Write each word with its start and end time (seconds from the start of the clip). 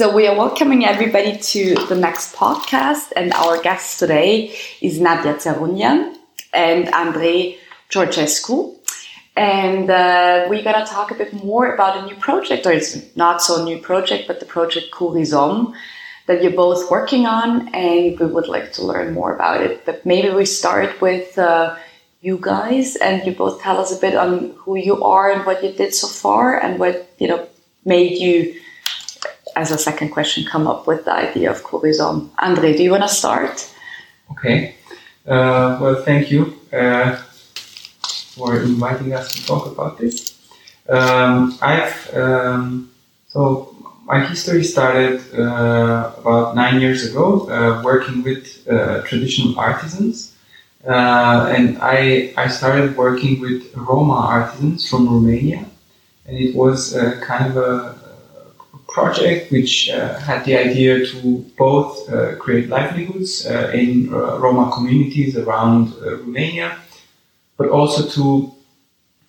So 0.00 0.10
we 0.10 0.26
are 0.26 0.34
welcoming 0.34 0.86
everybody 0.86 1.36
to 1.36 1.74
the 1.90 1.94
next 1.94 2.34
podcast, 2.34 3.12
and 3.14 3.34
our 3.34 3.60
guest 3.60 3.98
today 3.98 4.56
is 4.80 4.98
Nadja 4.98 5.34
Zerunian 5.34 6.16
and 6.54 6.88
Andrei 6.94 7.58
Georgescu. 7.90 8.76
And 9.36 9.90
uh, 9.90 10.46
we're 10.48 10.62
gonna 10.62 10.86
talk 10.86 11.10
a 11.10 11.14
bit 11.14 11.34
more 11.44 11.74
about 11.74 11.98
a 11.98 12.06
new 12.06 12.14
project, 12.14 12.64
or 12.64 12.72
it's 12.72 13.14
not 13.14 13.42
so 13.42 13.62
new 13.62 13.76
project, 13.76 14.26
but 14.26 14.40
the 14.40 14.46
project 14.46 14.90
co/rizom 14.90 15.74
that 16.28 16.42
you're 16.42 16.52
both 16.52 16.90
working 16.90 17.26
on, 17.26 17.68
and 17.74 18.18
we 18.18 18.24
would 18.24 18.48
like 18.48 18.72
to 18.72 18.82
learn 18.82 19.12
more 19.12 19.34
about 19.34 19.60
it. 19.60 19.84
But 19.84 20.06
maybe 20.06 20.30
we 20.30 20.46
start 20.46 20.98
with 21.02 21.36
uh, 21.36 21.76
you 22.22 22.38
guys, 22.40 22.96
and 22.96 23.22
you 23.26 23.32
both 23.32 23.60
tell 23.60 23.76
us 23.76 23.94
a 23.94 24.00
bit 24.00 24.14
on 24.14 24.54
who 24.60 24.76
you 24.76 25.04
are 25.04 25.30
and 25.30 25.44
what 25.44 25.62
you 25.62 25.72
did 25.72 25.92
so 25.92 26.08
far, 26.08 26.58
and 26.58 26.78
what 26.78 27.12
you 27.18 27.28
know 27.28 27.46
made 27.84 28.16
you 28.16 28.54
as 29.60 29.70
a 29.70 29.78
second 29.78 30.08
question, 30.16 30.44
come 30.44 30.66
up 30.66 30.86
with 30.86 31.04
the 31.04 31.12
idea 31.12 31.50
of 31.50 31.62
co/rizom. 31.68 32.16
Andre, 32.46 32.68
do 32.76 32.82
you 32.82 32.92
want 32.96 33.04
to 33.08 33.14
start? 33.22 33.56
Okay. 34.32 34.74
Uh, 35.26 35.78
well, 35.80 35.96
thank 36.08 36.30
you 36.32 36.40
uh, 36.72 37.16
for 38.36 38.48
inviting 38.62 39.12
us 39.12 39.26
to 39.34 39.38
talk 39.50 39.64
about 39.74 39.98
this. 39.98 40.16
Um, 40.88 41.58
I've 41.60 41.98
um, 42.22 42.90
so 43.28 43.40
my 44.12 44.18
history 44.32 44.64
started 44.64 45.20
uh, 45.38 46.12
about 46.20 46.56
nine 46.62 46.80
years 46.80 47.00
ago, 47.08 47.26
uh, 47.48 47.82
working 47.84 48.24
with 48.28 48.44
uh, 48.66 49.02
traditional 49.08 49.52
artisans, 49.68 50.34
uh, 50.94 51.54
and 51.54 51.66
I 51.96 52.32
I 52.44 52.46
started 52.48 52.96
working 52.96 53.34
with 53.44 53.60
Roma 53.76 54.18
artisans 54.36 54.88
from 54.88 55.02
Romania, 55.16 55.62
and 56.26 56.34
it 56.44 56.52
was 56.56 56.80
kind 57.28 57.44
of 57.50 57.56
a 57.70 57.99
project 58.92 59.50
which 59.52 59.88
uh, 59.90 60.18
had 60.18 60.44
the 60.44 60.56
idea 60.56 61.06
to 61.06 61.44
both 61.56 62.08
uh, 62.10 62.36
create 62.36 62.68
livelihoods 62.68 63.46
uh, 63.46 63.70
in 63.72 64.10
Roma 64.10 64.70
communities 64.74 65.36
around 65.36 65.94
Romania, 66.02 66.76
but 67.56 67.68
also 67.68 68.08
to 68.08 68.52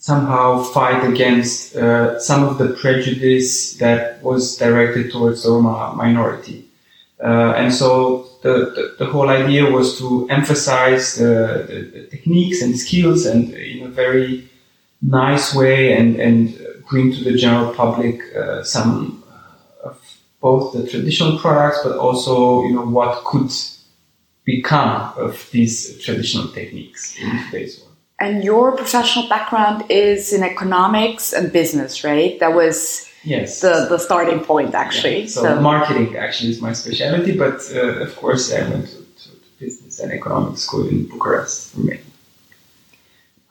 somehow 0.01 0.63
fight 0.63 1.07
against 1.07 1.75
uh, 1.75 2.19
some 2.19 2.43
of 2.43 2.57
the 2.57 2.69
prejudice 2.81 3.75
that 3.75 4.21
was 4.23 4.57
directed 4.57 5.11
towards 5.11 5.43
the 5.43 5.51
Roma 5.51 5.93
minority. 5.95 6.65
Uh, 7.23 7.53
and 7.55 7.71
so 7.71 8.27
the, 8.41 8.71
the, 8.75 8.95
the, 8.97 9.05
whole 9.05 9.29
idea 9.29 9.69
was 9.69 9.99
to 9.99 10.27
emphasize 10.31 11.17
the, 11.17 11.67
the, 11.69 11.99
the, 11.99 12.07
techniques 12.07 12.63
and 12.63 12.75
skills 12.79 13.27
and 13.27 13.53
in 13.53 13.83
a 13.83 13.89
very 13.89 14.49
nice 15.03 15.53
way 15.53 15.95
and, 15.95 16.19
and 16.19 16.59
bring 16.89 17.13
to 17.13 17.23
the 17.23 17.37
general 17.37 17.71
public 17.75 18.19
uh, 18.35 18.63
some 18.63 19.20
both 20.41 20.73
the 20.73 20.87
traditional 20.87 21.37
products, 21.39 21.79
but 21.83 21.97
also 21.97 22.63
you 22.63 22.73
know 22.73 22.85
what 22.85 23.23
could 23.23 23.51
become 24.43 25.13
of 25.17 25.49
these 25.51 25.99
traditional 26.03 26.47
techniques 26.49 27.17
in 27.19 27.29
today's 27.45 27.79
world. 27.79 27.95
And 28.19 28.43
your 28.43 28.75
professional 28.75 29.27
background 29.29 29.83
is 29.89 30.33
in 30.33 30.43
economics 30.43 31.33
and 31.33 31.51
business, 31.51 32.03
right? 32.03 32.39
That 32.39 32.53
was 32.53 33.07
yes 33.23 33.61
the, 33.61 33.85
the 33.87 33.99
starting 33.99 34.39
point 34.39 34.73
actually. 34.73 35.21
Yeah. 35.21 35.27
So, 35.27 35.41
so, 35.43 35.61
marketing 35.61 36.17
actually 36.17 36.49
is 36.49 36.61
my 36.61 36.73
specialty, 36.73 37.37
but 37.37 37.61
uh, 37.73 38.05
of 38.05 38.15
course 38.15 38.51
I 38.51 38.67
went 38.67 38.87
to, 38.87 38.97
to, 38.97 39.29
business 39.59 39.99
and 39.99 40.11
economics 40.11 40.61
school 40.61 40.87
in 40.87 41.05
Bucharest, 41.05 41.75
Romania. 41.75 42.01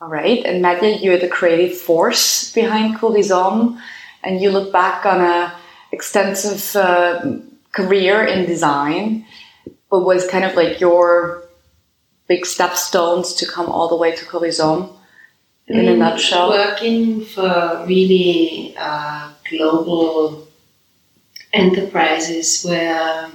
All 0.01 0.09
right, 0.09 0.43
and 0.45 0.65
Nadja, 0.65 1.01
you're 1.01 1.17
the 1.17 1.29
creative 1.29 1.77
force 1.77 2.51
behind 2.51 2.97
co/rizom, 2.99 3.79
and 4.23 4.41
you 4.41 4.49
look 4.49 4.73
back 4.73 5.05
on 5.05 5.21
a 5.21 5.53
extensive 5.91 6.75
uh, 6.75 7.37
career 7.71 8.23
in 8.25 8.45
design, 8.45 9.25
but 9.89 10.01
was 10.01 10.27
kind 10.27 10.45
of 10.45 10.55
like 10.55 10.79
your 10.79 11.43
big 12.27 12.43
stepstones 12.43 13.37
to 13.37 13.45
come 13.45 13.67
all 13.67 13.89
the 13.89 13.95
way 13.95 14.15
to 14.15 14.25
co/rizom 14.25 14.93
in 15.67 15.87
a 15.87 15.95
nutshell? 15.95 16.49
Working 16.49 17.25
for 17.25 17.85
really 17.87 18.75
uh, 18.77 19.31
global 19.49 20.47
enterprises 21.53 22.63
where 22.63 23.29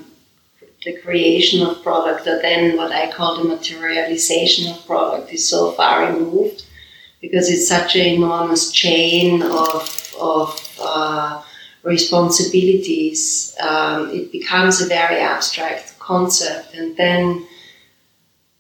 the 0.85 0.97
creation 1.01 1.67
of 1.67 1.83
product 1.83 2.27
or 2.27 2.41
then 2.41 2.77
what 2.77 2.93
I 2.93 3.11
call 3.11 3.37
the 3.37 3.49
materialization 3.49 4.73
of 4.73 4.87
product 4.87 5.33
is 5.33 5.47
so 5.47 5.73
far 5.73 6.07
removed 6.07 6.65
because 7.21 7.51
it's 7.51 7.69
such 7.69 7.97
an 7.97 8.07
enormous 8.07 8.71
chain 8.71 9.43
of, 9.43 10.15
of 10.21 10.79
uh, 10.81 11.43
responsibilities, 11.87 13.57
um, 13.61 14.11
it 14.11 14.33
becomes 14.33 14.83
a 14.83 14.87
very 14.87 15.19
abstract 15.19 15.99
concept. 16.01 16.75
And 16.75 16.97
then 16.97 17.47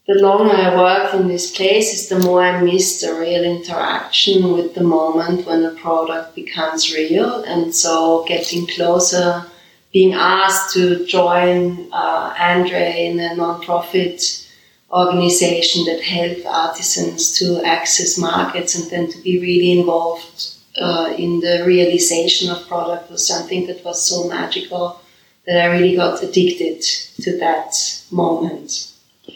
the 0.06 0.14
longer 0.14 0.54
I 0.54 0.76
work 0.76 1.14
in 1.14 1.26
these 1.26 1.50
places, 1.50 2.08
the 2.08 2.20
more 2.20 2.42
I 2.42 2.62
miss 2.62 3.00
the 3.00 3.14
real 3.14 3.42
interaction 3.42 4.52
with 4.52 4.74
the 4.74 4.84
moment 4.84 5.46
when 5.46 5.62
the 5.62 5.72
product 5.72 6.36
becomes 6.36 6.94
real. 6.94 7.42
And 7.42 7.74
so 7.74 8.24
getting 8.28 8.68
closer, 8.68 9.44
being 9.92 10.14
asked 10.14 10.74
to 10.74 11.04
join 11.06 11.88
uh, 11.92 12.34
Andre 12.38 13.06
in 13.06 13.18
a 13.18 13.34
non-profit 13.34 14.46
organization 14.92 15.84
that 15.86 16.00
help 16.00 16.46
artisans 16.46 17.36
to 17.38 17.60
access 17.64 18.16
markets 18.16 18.76
and 18.78 18.88
then 18.88 19.10
to 19.10 19.20
be 19.22 19.40
really 19.40 19.80
involved 19.80 20.55
uh, 20.78 21.14
in 21.16 21.40
the 21.40 21.64
realization 21.66 22.50
of 22.50 22.66
product 22.68 23.10
was 23.10 23.26
something 23.26 23.66
that 23.66 23.84
was 23.84 24.04
so 24.04 24.28
magical 24.28 25.00
that 25.46 25.62
I 25.62 25.66
really 25.66 25.96
got 25.96 26.22
addicted 26.22 26.82
to 27.22 27.38
that 27.38 27.74
moment. 28.10 28.92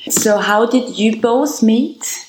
So, 0.09 0.39
how 0.39 0.67
did 0.67 0.99
you 0.99 1.21
both 1.21 1.63
meet? 1.63 2.27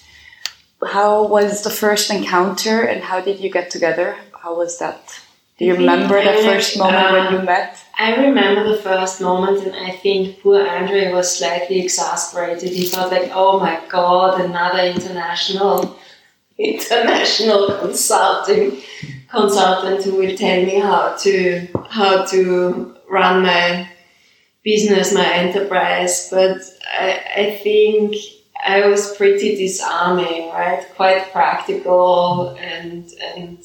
How 0.85 1.23
was 1.23 1.63
the 1.63 1.69
first 1.69 2.09
encounter, 2.11 2.81
and 2.81 3.03
how 3.03 3.21
did 3.21 3.39
you 3.39 3.51
get 3.51 3.69
together? 3.69 4.17
How 4.41 4.55
was 4.55 4.79
that? 4.79 5.19
Do 5.59 5.65
you 5.65 5.75
remember 5.75 6.23
the 6.23 6.41
first 6.41 6.77
moment 6.77 7.05
uh, 7.05 7.11
when 7.11 7.33
you 7.33 7.45
met? 7.45 7.77
I 7.99 8.15
remember 8.15 8.67
the 8.67 8.81
first 8.81 9.21
moment, 9.21 9.63
and 9.63 9.75
I 9.75 9.91
think 9.91 10.41
poor 10.41 10.65
Andre 10.67 11.11
was 11.11 11.37
slightly 11.37 11.81
exasperated. 11.81 12.71
He 12.71 12.87
felt 12.87 13.11
like, 13.11 13.29
"Oh 13.31 13.59
my 13.59 13.79
God, 13.89 14.41
another 14.41 14.79
international 14.79 15.99
international 16.63 17.77
consulting 17.79 18.81
consultant 19.29 20.03
who 20.03 20.15
will 20.15 20.37
tell 20.37 20.65
me 20.65 20.79
how 20.79 21.15
to 21.15 21.67
how 21.89 22.25
to 22.25 22.95
run 23.09 23.43
my 23.43 23.87
business, 24.63 25.13
my 25.13 25.25
enterprise. 25.25 26.29
But 26.29 26.61
I, 26.93 27.21
I 27.37 27.59
think 27.63 28.15
I 28.63 28.85
was 28.87 29.15
pretty 29.15 29.55
disarming, 29.55 30.49
right? 30.49 30.85
Quite 30.95 31.31
practical 31.31 32.55
and 32.59 33.09
and 33.35 33.59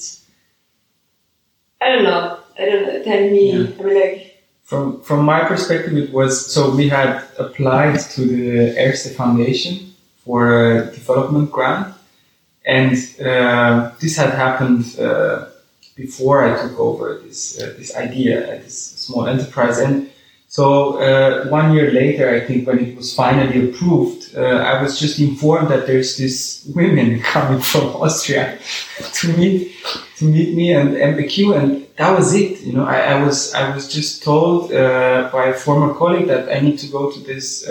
I 1.81 1.89
don't 1.93 2.05
know. 2.05 2.39
I 2.59 2.65
don't 2.65 2.87
know. 2.87 3.03
Tell 3.03 3.21
me. 3.31 3.53
Yeah. 3.53 3.67
I 3.79 3.83
mean, 3.83 4.01
like. 4.01 4.33
From 4.65 5.01
from 5.03 5.25
my 5.25 5.45
perspective, 5.45 5.97
it 5.97 6.13
was 6.13 6.53
so 6.53 6.75
we 6.75 6.89
had 6.89 7.23
applied 7.39 8.01
to 8.15 8.21
the 8.23 8.75
Erste 8.77 9.15
Foundation 9.15 9.95
for 10.25 10.73
a 10.73 10.87
development 10.87 11.53
grant, 11.53 11.95
and 12.67 12.95
uh, 13.25 13.93
this 14.01 14.17
had 14.17 14.31
happened 14.31 14.99
uh, 14.99 15.47
before 15.95 16.45
I 16.45 16.61
took 16.61 16.79
over 16.79 17.21
this 17.25 17.61
uh, 17.63 17.75
this 17.79 17.97
idea 17.97 18.53
at 18.53 18.65
this 18.65 18.77
small 18.77 19.29
enterprise. 19.29 19.79
And 19.79 20.11
so 20.49 20.99
uh, 20.99 21.47
one 21.49 21.73
year 21.75 21.93
later, 21.93 22.29
I 22.35 22.41
think 22.41 22.67
when 22.67 22.81
it 22.81 22.97
was 22.97 23.15
finally 23.15 23.71
approved, 23.71 24.37
uh, 24.37 24.41
I 24.41 24.83
was 24.83 24.99
just 24.99 25.21
informed 25.21 25.69
that 25.69 25.87
there's 25.87 26.17
this 26.17 26.69
women 26.75 27.21
coming 27.33 27.61
from 27.61 27.85
Austria 28.05 28.59
to 29.15 29.37
meet 29.37 29.73
to 30.17 30.25
meet 30.25 30.55
me 30.55 30.73
and 30.73 30.97
MBQ, 30.97 31.57
and 31.57 31.87
that 31.97 32.19
was 32.19 32.35
it. 32.35 32.61
You 32.63 32.73
know, 32.73 32.85
I, 32.85 32.99
I 33.15 33.25
was 33.25 33.55
I 33.55 33.73
was 33.73 33.87
just 33.93 34.25
told 34.25 34.73
uh, 34.73 35.31
by 35.33 35.47
a 35.47 35.55
former 35.55 35.95
colleague 35.95 36.27
that 36.27 36.51
I 36.53 36.59
need 36.59 36.79
to 36.81 36.89
go 36.89 37.13
to 37.13 37.21
this 37.21 37.65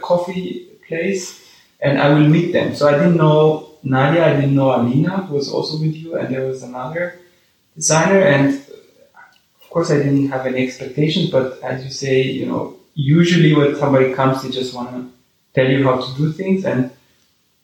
coffee 0.00 0.64
place 0.88 1.44
and 1.80 2.00
I 2.00 2.08
will 2.08 2.26
meet 2.26 2.52
them. 2.52 2.74
So 2.74 2.88
I 2.88 2.92
didn't 2.92 3.16
know 3.16 3.67
Nadja, 3.84 4.22
I 4.22 4.34
didn't 4.34 4.54
know 4.54 4.74
Alina, 4.74 5.18
who 5.22 5.34
was 5.34 5.50
also 5.50 5.78
with 5.78 5.94
you, 5.94 6.16
and 6.16 6.34
there 6.34 6.46
was 6.46 6.62
another 6.62 7.20
designer. 7.74 8.20
And 8.20 8.54
of 9.62 9.70
course, 9.70 9.90
I 9.90 9.98
didn't 9.98 10.28
have 10.28 10.46
any 10.46 10.66
expectations, 10.66 11.30
but 11.30 11.60
as 11.62 11.84
you 11.84 11.90
say, 11.90 12.22
you 12.22 12.46
know, 12.46 12.76
usually 12.94 13.54
when 13.54 13.76
somebody 13.76 14.12
comes, 14.14 14.42
they 14.42 14.50
just 14.50 14.74
want 14.74 14.90
to 14.90 15.10
tell 15.54 15.70
you 15.70 15.84
how 15.84 16.00
to 16.00 16.16
do 16.16 16.32
things. 16.32 16.64
And 16.64 16.90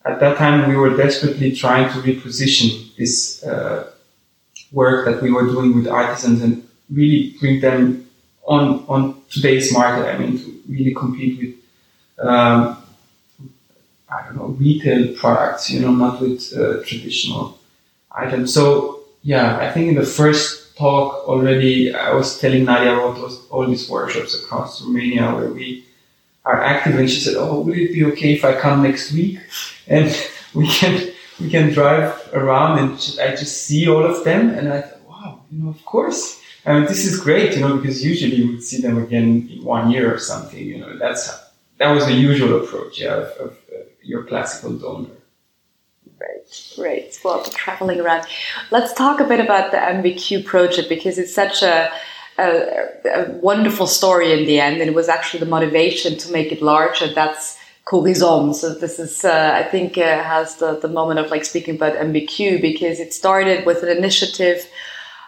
at 0.04 0.20
that 0.20 0.36
time, 0.36 0.68
we 0.68 0.76
were 0.76 0.96
desperately 0.96 1.54
trying 1.54 1.90
to 1.92 1.98
reposition 2.00 2.94
this 2.96 3.42
uh, 3.42 3.90
work 4.72 5.06
that 5.06 5.22
we 5.22 5.32
were 5.32 5.46
doing 5.46 5.74
with 5.74 5.88
artisans 5.88 6.42
and 6.42 6.66
really 6.90 7.34
bring 7.40 7.60
them 7.60 8.08
on 8.46 8.84
on 8.88 9.22
today's 9.30 9.72
market. 9.72 10.06
I 10.06 10.18
mean, 10.18 10.38
to 10.38 10.60
really 10.68 10.94
compete 10.94 11.38
with 11.38 12.26
um, 12.26 12.83
I 14.14 14.24
don't 14.24 14.36
know, 14.36 14.46
retail 14.46 15.14
products, 15.14 15.70
you 15.70 15.80
know, 15.80 15.92
not 15.92 16.20
with 16.20 16.52
uh, 16.56 16.82
traditional 16.84 17.58
items. 18.12 18.54
So 18.54 19.00
yeah, 19.22 19.58
I 19.58 19.70
think 19.72 19.88
in 19.88 19.94
the 19.94 20.06
first 20.06 20.76
talk 20.76 21.26
already, 21.26 21.94
I 21.94 22.12
was 22.12 22.38
telling 22.38 22.64
Nadja 22.66 22.94
about 22.94 23.16
those, 23.16 23.46
all 23.50 23.66
these 23.66 23.88
workshops 23.88 24.34
across 24.40 24.82
Romania 24.82 25.34
where 25.34 25.48
we 25.48 25.84
are 26.44 26.62
active, 26.62 26.98
and 26.98 27.10
she 27.10 27.20
said, 27.20 27.36
"Oh, 27.36 27.60
would 27.60 27.78
it 27.78 27.92
be 27.92 28.04
okay 28.12 28.34
if 28.34 28.44
I 28.44 28.54
come 28.54 28.82
next 28.82 29.12
week 29.12 29.38
and 29.88 30.06
we 30.54 30.68
can 30.68 31.10
we 31.40 31.50
can 31.50 31.72
drive 31.72 32.30
around 32.32 32.78
and 32.78 32.92
I 33.20 33.30
just 33.34 33.66
see 33.66 33.88
all 33.88 34.04
of 34.04 34.24
them?" 34.24 34.50
And 34.50 34.72
I 34.72 34.82
thought, 34.82 35.08
"Wow, 35.08 35.40
you 35.50 35.62
know, 35.62 35.70
of 35.70 35.84
course." 35.84 36.40
I 36.66 36.72
mean, 36.72 36.84
this 36.84 37.04
is 37.04 37.20
great, 37.20 37.54
you 37.54 37.60
know, 37.60 37.76
because 37.76 38.02
usually 38.02 38.36
you 38.36 38.46
would 38.52 38.62
see 38.62 38.80
them 38.80 38.96
again 38.96 39.48
in 39.52 39.62
one 39.62 39.90
year 39.90 40.14
or 40.14 40.18
something. 40.18 40.58
You 40.58 40.78
know, 40.78 40.98
that's 40.98 41.28
that 41.78 41.90
was 41.90 42.06
the 42.06 42.14
usual 42.14 42.62
approach, 42.62 43.00
yeah, 43.00 43.16
of, 43.16 43.28
of 43.40 43.58
your 44.04 44.24
classical 44.24 44.72
donor. 44.78 45.10
Great, 46.18 46.72
great. 46.76 47.20
Well, 47.24 47.42
traveling 47.44 48.00
around. 48.00 48.26
Let's 48.70 48.92
talk 48.92 49.20
a 49.20 49.24
bit 49.24 49.40
about 49.40 49.72
the 49.72 49.78
MBQ 49.78 50.44
project 50.44 50.88
because 50.88 51.18
it's 51.18 51.34
such 51.34 51.62
a, 51.62 51.90
a, 52.38 52.44
a 53.04 53.30
wonderful 53.42 53.86
story 53.86 54.32
in 54.32 54.46
the 54.46 54.60
end, 54.60 54.80
and 54.80 54.88
it 54.88 54.94
was 54.94 55.08
actually 55.08 55.40
the 55.40 55.46
motivation 55.46 56.16
to 56.18 56.32
make 56.32 56.52
it 56.52 56.62
larger. 56.62 57.12
That's 57.12 57.58
co/rizom. 57.84 58.54
So 58.54 58.74
this 58.74 58.98
is, 58.98 59.24
uh, 59.24 59.52
I 59.54 59.62
think, 59.64 59.98
uh, 59.98 60.22
has 60.22 60.56
the, 60.56 60.78
the 60.78 60.88
moment 60.88 61.20
of 61.20 61.30
like 61.30 61.44
speaking 61.44 61.76
about 61.76 61.94
MBQ 61.94 62.60
because 62.62 63.00
it 63.00 63.12
started 63.12 63.66
with 63.66 63.82
an 63.82 63.90
initiative 63.96 64.66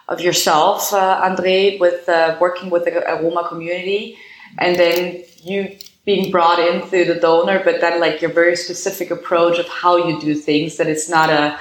of 0.07 0.21
yourself, 0.21 0.93
uh, 0.93 1.19
Andre, 1.23 1.77
with 1.79 2.07
uh, 2.07 2.37
working 2.39 2.69
with 2.69 2.85
the 2.85 2.91
Roma 3.21 3.47
community, 3.47 4.17
and 4.57 4.77
then 4.77 5.23
you 5.43 5.77
being 6.07 6.31
brought 6.31 6.57
in 6.57 6.81
through 6.83 7.03
the 7.03 7.19
donor, 7.19 7.61
but 7.65 7.81
then 7.81 7.99
like 7.99 8.21
your 8.21 8.31
very 8.31 8.55
specific 8.55 9.11
approach 9.11 9.59
of 9.59 9.67
how 9.67 9.97
you 9.97 10.17
do 10.21 10.33
things, 10.33 10.77
that 10.77 10.87
it's 10.87 11.09
not 11.09 11.29
a 11.29 11.59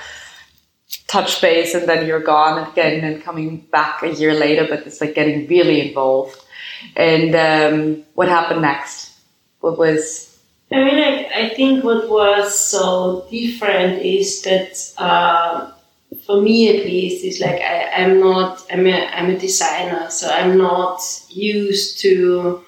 touch 1.08 1.40
base 1.40 1.74
and 1.74 1.88
then 1.88 2.06
you're 2.06 2.20
gone 2.20 2.64
again 2.70 3.02
and 3.02 3.24
coming 3.24 3.58
back 3.72 4.04
a 4.04 4.14
year 4.14 4.34
later, 4.34 4.64
but 4.68 4.86
it's 4.86 5.00
like 5.00 5.16
getting 5.16 5.48
really 5.48 5.88
involved. 5.88 6.40
And 6.94 7.34
um, 7.34 8.04
what 8.14 8.28
happened 8.28 8.62
next? 8.62 9.18
What 9.60 9.78
was 9.78 10.38
I 10.70 10.76
mean, 10.84 10.98
I, 10.98 11.30
I 11.34 11.48
think 11.54 11.82
what 11.82 12.08
was 12.08 12.58
so 12.58 13.26
different 13.30 14.02
is 14.02 14.42
that 14.42 14.78
uh, 14.98 15.72
for 16.24 16.40
me 16.40 16.68
at 16.68 16.84
least, 16.84 17.24
is 17.24 17.40
like 17.40 17.60
I, 17.60 17.90
I'm 17.96 18.20
not, 18.20 18.64
I'm 18.70 18.86
a, 18.86 19.06
I'm 19.06 19.30
a 19.30 19.38
designer, 19.38 20.10
so 20.10 20.28
I'm 20.28 20.58
not 20.58 21.00
used 21.30 22.00
to 22.00 22.64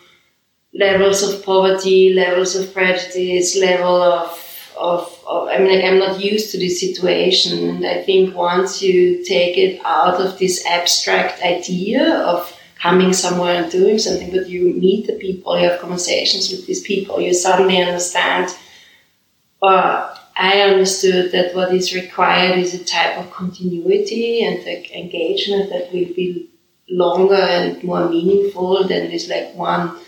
levels 0.75 1.23
of 1.23 1.45
poverty, 1.45 2.15
levels 2.15 2.55
of 2.55 2.73
prejudice, 2.73 3.57
level 3.57 4.03
of, 4.03 4.73
of, 4.79 5.25
of, 5.27 5.49
I 5.49 5.59
mean, 5.59 5.75
like 5.75 5.85
I'm 5.85 5.99
not 5.99 6.23
used 6.23 6.53
to 6.53 6.59
this 6.59 6.81
situation. 6.81 7.69
And 7.69 7.87
I 7.87 8.03
think 8.03 8.35
once 8.35 8.83
you 8.83 9.25
take 9.25 9.57
it 9.57 9.81
out 9.85 10.21
of 10.21 10.39
this 10.39 10.65
abstract 10.67 11.43
idea 11.43 12.21
of 12.21 12.55
coming 12.77 13.13
somewhere 13.13 13.63
and 13.63 13.73
doing 13.73 13.99
something, 13.99 14.31
but 14.31 14.49
you 14.49 14.75
meet 14.75 15.07
the 15.07 15.15
people, 15.15 15.59
you 15.59 15.69
have 15.69 15.81
conversations 15.81 16.51
with 16.51 16.67
these 16.67 16.83
people, 16.83 17.21
you 17.21 17.35
suddenly 17.35 17.83
understand, 17.83 18.55
uh, 19.63 20.15
I 20.37 20.61
understood 20.61 21.33
that 21.33 21.57
what 21.57 21.75
is 21.75 21.93
required 21.93 22.59
is 22.61 22.73
a 22.75 22.85
type 22.85 23.19
of 23.19 23.33
continuity 23.33 24.45
and 24.45 24.65
like 24.65 24.93
engagement 24.93 25.71
that 25.71 25.93
will 25.93 26.15
be 26.15 26.49
longer 26.89 27.35
and 27.35 27.83
more 27.83 28.09
meaningful 28.09 28.87
than 28.87 29.11
this 29.11 29.29
like 29.29 29.53
one 29.55 29.99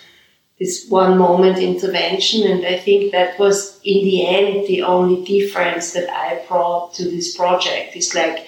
this 0.61 0.87
one 0.89 1.17
moment 1.17 1.59
intervention. 1.59 2.47
And 2.47 2.67
I 2.67 2.77
think 2.79 3.12
that 3.12 3.39
was 3.39 3.81
in 3.83 4.05
the 4.05 4.27
end 4.27 4.67
the 4.67 4.83
only 4.83 5.25
difference 5.25 5.95
that 5.95 6.09
I 6.11 6.45
brought 6.47 6.95
to 6.95 7.05
this 7.05 7.35
project 7.35 7.97
is 7.97 8.15
like 8.15 8.47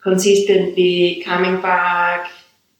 consistently 0.00 1.22
coming 1.24 1.60
back, 1.60 2.30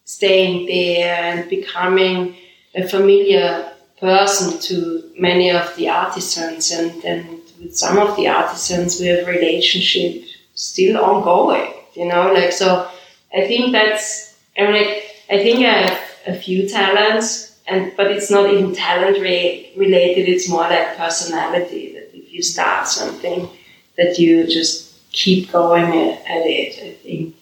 staying 0.05 0.67
there 0.67 1.17
and 1.17 1.51
becoming 1.51 2.37
a 2.75 2.87
familiar 2.87 3.73
person 3.99 4.59
to 4.61 5.11
many 5.19 5.51
of 5.51 5.77
the 5.77 5.89
artisans 5.89 6.71
and, 6.71 7.05
and 7.05 7.41
with 7.61 7.77
some 7.77 7.99
of 7.99 8.17
the 8.17 8.29
artisans 8.29 8.99
we 9.01 9.07
have 9.09 9.27
relationship 9.27 10.25
still 10.55 10.97
ongoing, 10.97 11.73
you 11.95 12.07
know, 12.07 12.33
like 12.33 12.53
so 12.53 12.89
I 13.35 13.47
think 13.47 13.73
that's 13.73 14.39
I 14.57 14.71
mean 14.71 15.03
I 15.29 15.39
think 15.39 15.59
I 15.67 15.87
have 15.87 16.01
a 16.27 16.35
few 16.35 16.69
talents 16.69 17.50
and 17.71 17.93
but 17.97 18.11
it's 18.11 18.31
not 18.31 18.51
even 18.53 18.75
talent 18.75 19.19
re- 19.21 19.73
related. 19.77 20.29
It's 20.29 20.49
more 20.49 20.63
like 20.63 20.97
personality. 20.97 21.93
That 21.95 22.11
if 22.17 22.33
you 22.33 22.43
start 22.43 22.89
something, 22.89 23.49
that 23.97 24.19
you 24.19 24.47
just 24.47 25.11
keep 25.13 25.51
going 25.53 25.85
at 25.85 26.47
it. 26.47 26.83
I 26.83 26.93
think 27.03 27.37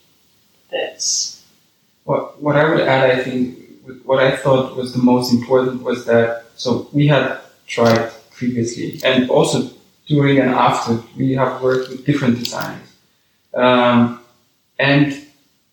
that's 0.71 1.43
what 2.05 2.41
what 2.43 2.57
I 2.57 2.69
would 2.69 2.81
add. 2.81 3.11
I 3.11 3.23
think 3.23 3.59
what 4.05 4.23
I 4.23 4.37
thought 4.37 4.77
was 4.77 4.93
the 4.93 5.03
most 5.03 5.33
important 5.33 5.83
was 5.83 6.05
that 6.07 6.45
so 6.57 6.89
we 6.93 7.07
had 7.07 7.39
tried 7.67 8.11
previously 8.31 9.01
and 9.05 9.31
also 9.31 9.71
during 10.07 10.39
and 10.39 10.51
after 10.51 11.03
we 11.17 11.33
have 11.35 11.63
worked 11.63 11.91
with 11.91 12.05
different 12.07 12.39
designers 12.39 12.89
um, 13.55 14.21
and 14.79 15.27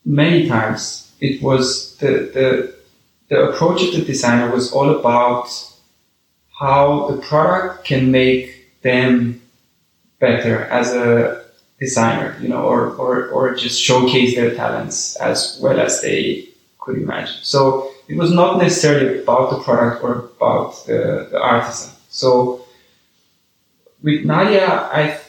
many 0.04 0.48
times 0.48 1.14
it 1.20 1.42
was 1.42 1.96
the 1.98 2.12
the 2.34 2.75
the 3.30 3.50
approach 3.50 3.84
of 3.84 3.94
the 3.94 4.02
designer 4.02 4.52
was 4.52 4.72
all 4.72 4.90
about 5.00 5.50
how 6.60 7.08
the 7.10 7.18
product 7.18 7.86
can 7.86 8.12
make 8.12 8.82
them 8.82 9.42
better 10.20 10.66
as 10.66 10.94
a 10.94 11.44
designer, 11.80 12.38
you 12.42 12.48
know, 12.48 12.64
or, 12.64 12.92
or, 12.96 13.28
or 13.30 13.56
just 13.56 13.82
showcase 13.82 14.36
their 14.36 14.56
talents 14.56 15.16
as 15.18 15.60
well 15.62 15.80
as 15.80 16.02
they 16.02 16.48
could 16.80 16.98
imagine. 16.98 17.38
So 17.42 17.92
it 18.08 18.16
was 18.16 18.32
not 18.32 18.60
necessarily 18.60 19.22
about 19.22 19.50
the 19.50 19.60
product 19.64 20.04
or 20.04 20.30
about 20.38 20.86
the, 20.86 21.28
the 21.32 21.40
artisan. 21.42 21.94
So 22.10 22.66
with 24.02 24.24
Nadja, 24.24 24.68
I, 24.68 25.20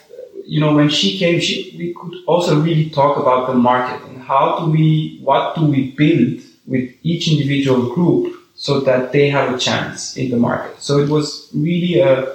you 0.45 0.61
know, 0.61 0.75
when 0.75 0.89
she 0.91 1.19
came, 1.19 1.41
she, 1.41 1.75
we 1.77 1.95
could 1.95 2.23
also 2.27 2.61
really 2.61 2.91
talk 2.91 3.17
about 3.17 3.49
the 3.49 3.55
market 3.55 4.07
and 4.07 4.23
how 4.23 4.61
do 4.61 4.71
we, 4.71 5.19
what 5.23 5.57
do 5.57 5.65
we 5.65 5.91
build 5.93 6.46
with 6.67 6.91
each 7.03 7.29
individual 7.29 7.95
group 7.95 8.35
so 8.55 8.81
that 8.81 9.13
they 9.13 9.29
have 9.29 9.55
a 9.55 9.59
chance 9.59 10.17
in 10.17 10.31
the 10.31 10.37
market. 10.37 10.81
So 10.81 10.99
it 10.99 11.09
was 11.09 11.51
really 11.55 12.01
a, 12.01 12.35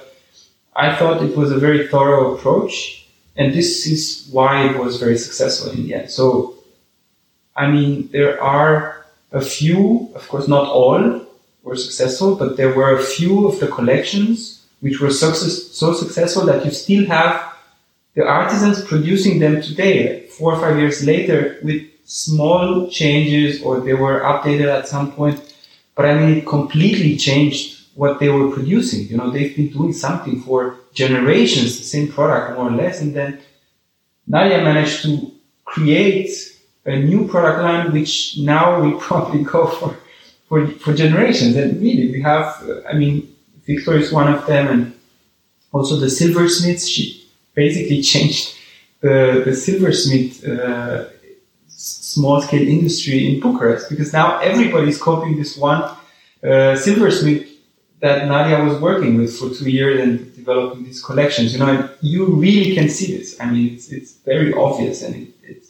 I 0.74 0.94
thought 0.96 1.22
it 1.22 1.36
was 1.36 1.50
a 1.50 1.58
very 1.58 1.88
thorough 1.88 2.34
approach, 2.34 3.08
and 3.36 3.52
this 3.52 3.86
is 3.86 4.28
why 4.30 4.68
it 4.68 4.78
was 4.78 5.00
very 5.00 5.18
successful 5.18 5.72
in 5.72 5.82
the 5.84 5.94
end. 5.94 6.10
So, 6.10 6.54
I 7.56 7.70
mean, 7.70 8.08
there 8.12 8.42
are 8.42 9.04
a 9.32 9.40
few, 9.40 10.10
of 10.14 10.26
course, 10.28 10.48
not 10.48 10.68
all 10.68 11.26
were 11.62 11.76
successful, 11.76 12.36
but 12.36 12.56
there 12.56 12.74
were 12.74 12.96
a 12.96 13.02
few 13.02 13.46
of 13.46 13.60
the 13.60 13.68
collections 13.68 14.66
which 14.80 15.00
were 15.00 15.10
success, 15.10 15.68
so 15.72 15.92
successful 15.92 16.44
that 16.46 16.64
you 16.64 16.70
still 16.70 17.06
have 17.06 17.52
the 18.14 18.24
artisans 18.26 18.84
producing 18.84 19.38
them 19.38 19.62
today, 19.62 20.26
four 20.26 20.54
or 20.54 20.60
five 20.60 20.78
years 20.78 21.04
later, 21.04 21.58
with 21.62 21.82
small 22.04 22.88
changes 22.88 23.62
or 23.62 23.80
they 23.80 23.94
were 23.94 24.20
updated 24.20 24.66
at 24.66 24.88
some 24.88 25.12
point. 25.12 25.54
But 25.94 26.06
I 26.06 26.18
mean, 26.18 26.38
it 26.38 26.46
completely 26.46 27.16
changed 27.16 27.82
what 27.94 28.18
they 28.20 28.28
were 28.28 28.50
producing. 28.50 29.08
You 29.08 29.16
know, 29.18 29.30
they've 29.30 29.54
been 29.54 29.68
doing 29.68 29.92
something 29.92 30.40
for 30.42 30.76
generations, 30.94 31.78
the 31.78 31.84
same 31.84 32.08
product 32.10 32.56
more 32.56 32.68
or 32.68 32.72
less. 32.72 33.00
And 33.00 33.14
then 33.14 33.40
Nadja 34.28 34.62
managed 34.62 35.02
to 35.02 35.32
create 35.64 36.30
a 36.84 36.96
new 36.98 37.28
product 37.28 37.62
line, 37.62 37.92
which 37.92 38.38
now 38.38 38.80
we 38.80 38.92
probably 39.00 39.44
go 39.44 39.66
for, 39.66 39.96
for, 40.48 40.66
for 40.66 40.94
generations. 40.94 41.56
And 41.56 41.80
really, 41.80 42.10
we 42.10 42.22
have, 42.22 42.62
I 42.88 42.94
mean, 42.94 43.34
Victor 43.66 43.96
is 43.96 44.12
one 44.12 44.32
of 44.32 44.46
them 44.46 44.68
and 44.68 44.94
also 45.72 45.96
the 45.96 46.10
silversmiths. 46.10 46.88
She 46.88 47.28
basically 47.54 48.02
changed 48.12 48.56
the, 49.00 49.42
the 49.44 49.54
silversmith 49.54 50.46
uh, 50.46 51.06
small 52.14 52.40
scale 52.40 52.66
industry 52.66 53.18
in 53.28 53.40
Bucharest 53.40 53.88
because 53.90 54.12
now 54.12 54.38
everybody's 54.40 55.00
copying 55.00 55.36
this 55.36 55.56
one 55.56 55.82
uh, 56.44 56.76
silversmith 56.76 57.48
that 58.00 58.22
Nadja 58.22 58.68
was 58.68 58.80
working 58.80 59.16
with 59.16 59.36
for 59.38 59.50
two 59.50 59.70
years 59.70 60.00
and 60.00 60.34
developing 60.34 60.84
these 60.84 61.02
collections. 61.02 61.52
You 61.52 61.60
know, 61.60 61.88
you 62.00 62.26
really 62.26 62.74
can 62.74 62.88
see 62.88 63.16
this. 63.16 63.40
I 63.40 63.48
mean, 63.50 63.74
it's, 63.74 63.90
it's 63.90 64.14
very 64.24 64.52
obvious 64.52 65.02
and 65.02 65.14
it, 65.14 65.28
it's 65.44 65.68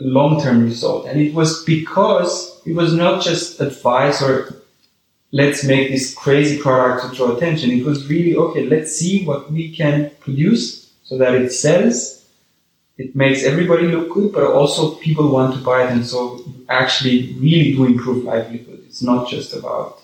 a 0.00 0.02
long 0.02 0.40
term 0.42 0.64
result. 0.64 1.06
And 1.06 1.20
it 1.20 1.32
was 1.34 1.64
because 1.64 2.60
it 2.66 2.74
was 2.74 2.92
not 2.92 3.22
just 3.22 3.60
advice 3.60 4.20
or 4.20 4.62
let's 5.30 5.62
make 5.62 5.90
this 5.90 6.12
crazy 6.14 6.60
product 6.60 7.08
to 7.08 7.16
draw 7.16 7.36
attention. 7.36 7.70
It 7.70 7.84
was 7.84 8.08
really 8.08 8.34
okay, 8.34 8.66
let's 8.66 8.96
see 8.96 9.24
what 9.24 9.50
we 9.52 9.74
can 9.74 10.10
produce 10.18 10.90
so 11.04 11.16
that 11.18 11.34
it 11.34 11.52
sells 11.52 12.17
it 12.98 13.14
makes 13.14 13.44
everybody 13.44 13.86
look 13.86 14.10
good, 14.10 14.32
but 14.32 14.42
also 14.42 14.96
people 14.96 15.30
want 15.30 15.54
to 15.54 15.60
buy 15.60 15.84
it, 15.84 15.92
and 15.92 16.04
so 16.04 16.44
actually 16.68 17.32
really 17.34 17.72
do 17.72 17.84
improve 17.86 18.24
livelihood. 18.24 18.82
It's 18.86 19.02
not 19.02 19.28
just 19.28 19.54
about 19.54 20.02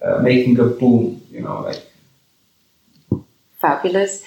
uh, 0.00 0.18
making 0.22 0.58
a 0.60 0.64
boom, 0.64 1.20
you 1.30 1.42
know, 1.42 1.60
like. 1.60 1.82
Fabulous, 3.58 4.24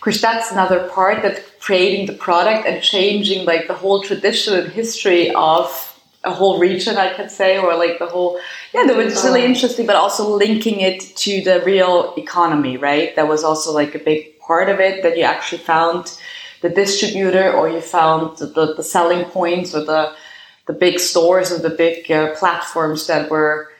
Chris. 0.00 0.20
That's 0.20 0.50
another 0.50 0.88
part 0.88 1.22
that 1.22 1.60
creating 1.60 2.06
the 2.06 2.14
product 2.14 2.66
and 2.66 2.82
changing 2.82 3.44
like 3.44 3.66
the 3.66 3.74
whole 3.74 4.02
tradition 4.02 4.54
and 4.54 4.72
history 4.72 5.30
of 5.34 5.66
a 6.24 6.32
whole 6.32 6.58
region, 6.58 6.96
I 6.96 7.12
can 7.12 7.28
say, 7.28 7.58
or 7.58 7.76
like 7.76 7.98
the 7.98 8.06
whole 8.06 8.40
yeah, 8.72 8.84
that 8.86 8.96
was 8.96 9.24
really 9.24 9.44
interesting, 9.44 9.86
but 9.86 9.96
also 9.96 10.28
linking 10.28 10.80
it 10.80 11.00
to 11.16 11.42
the 11.42 11.62
real 11.64 12.14
economy, 12.16 12.76
right? 12.76 13.14
That 13.16 13.28
was 13.28 13.44
also 13.44 13.72
like 13.72 13.94
a 13.94 13.98
big 13.98 14.38
part 14.40 14.68
of 14.70 14.80
it 14.80 15.02
that 15.02 15.16
you 15.16 15.24
actually 15.24 15.58
found 15.58 16.18
the 16.60 16.68
distributor 16.68 17.52
or 17.52 17.68
you 17.68 17.80
found 17.80 18.36
the, 18.38 18.74
the, 18.76 18.82
selling 18.82 19.24
points 19.26 19.74
or 19.74 19.84
the 19.84 20.14
the 20.66 20.72
big 20.72 21.00
stores 21.00 21.50
or 21.50 21.58
the 21.58 21.70
big 21.70 22.10
uh, 22.10 22.34
platforms 22.34 23.06
that 23.06 23.30
were 23.30 23.70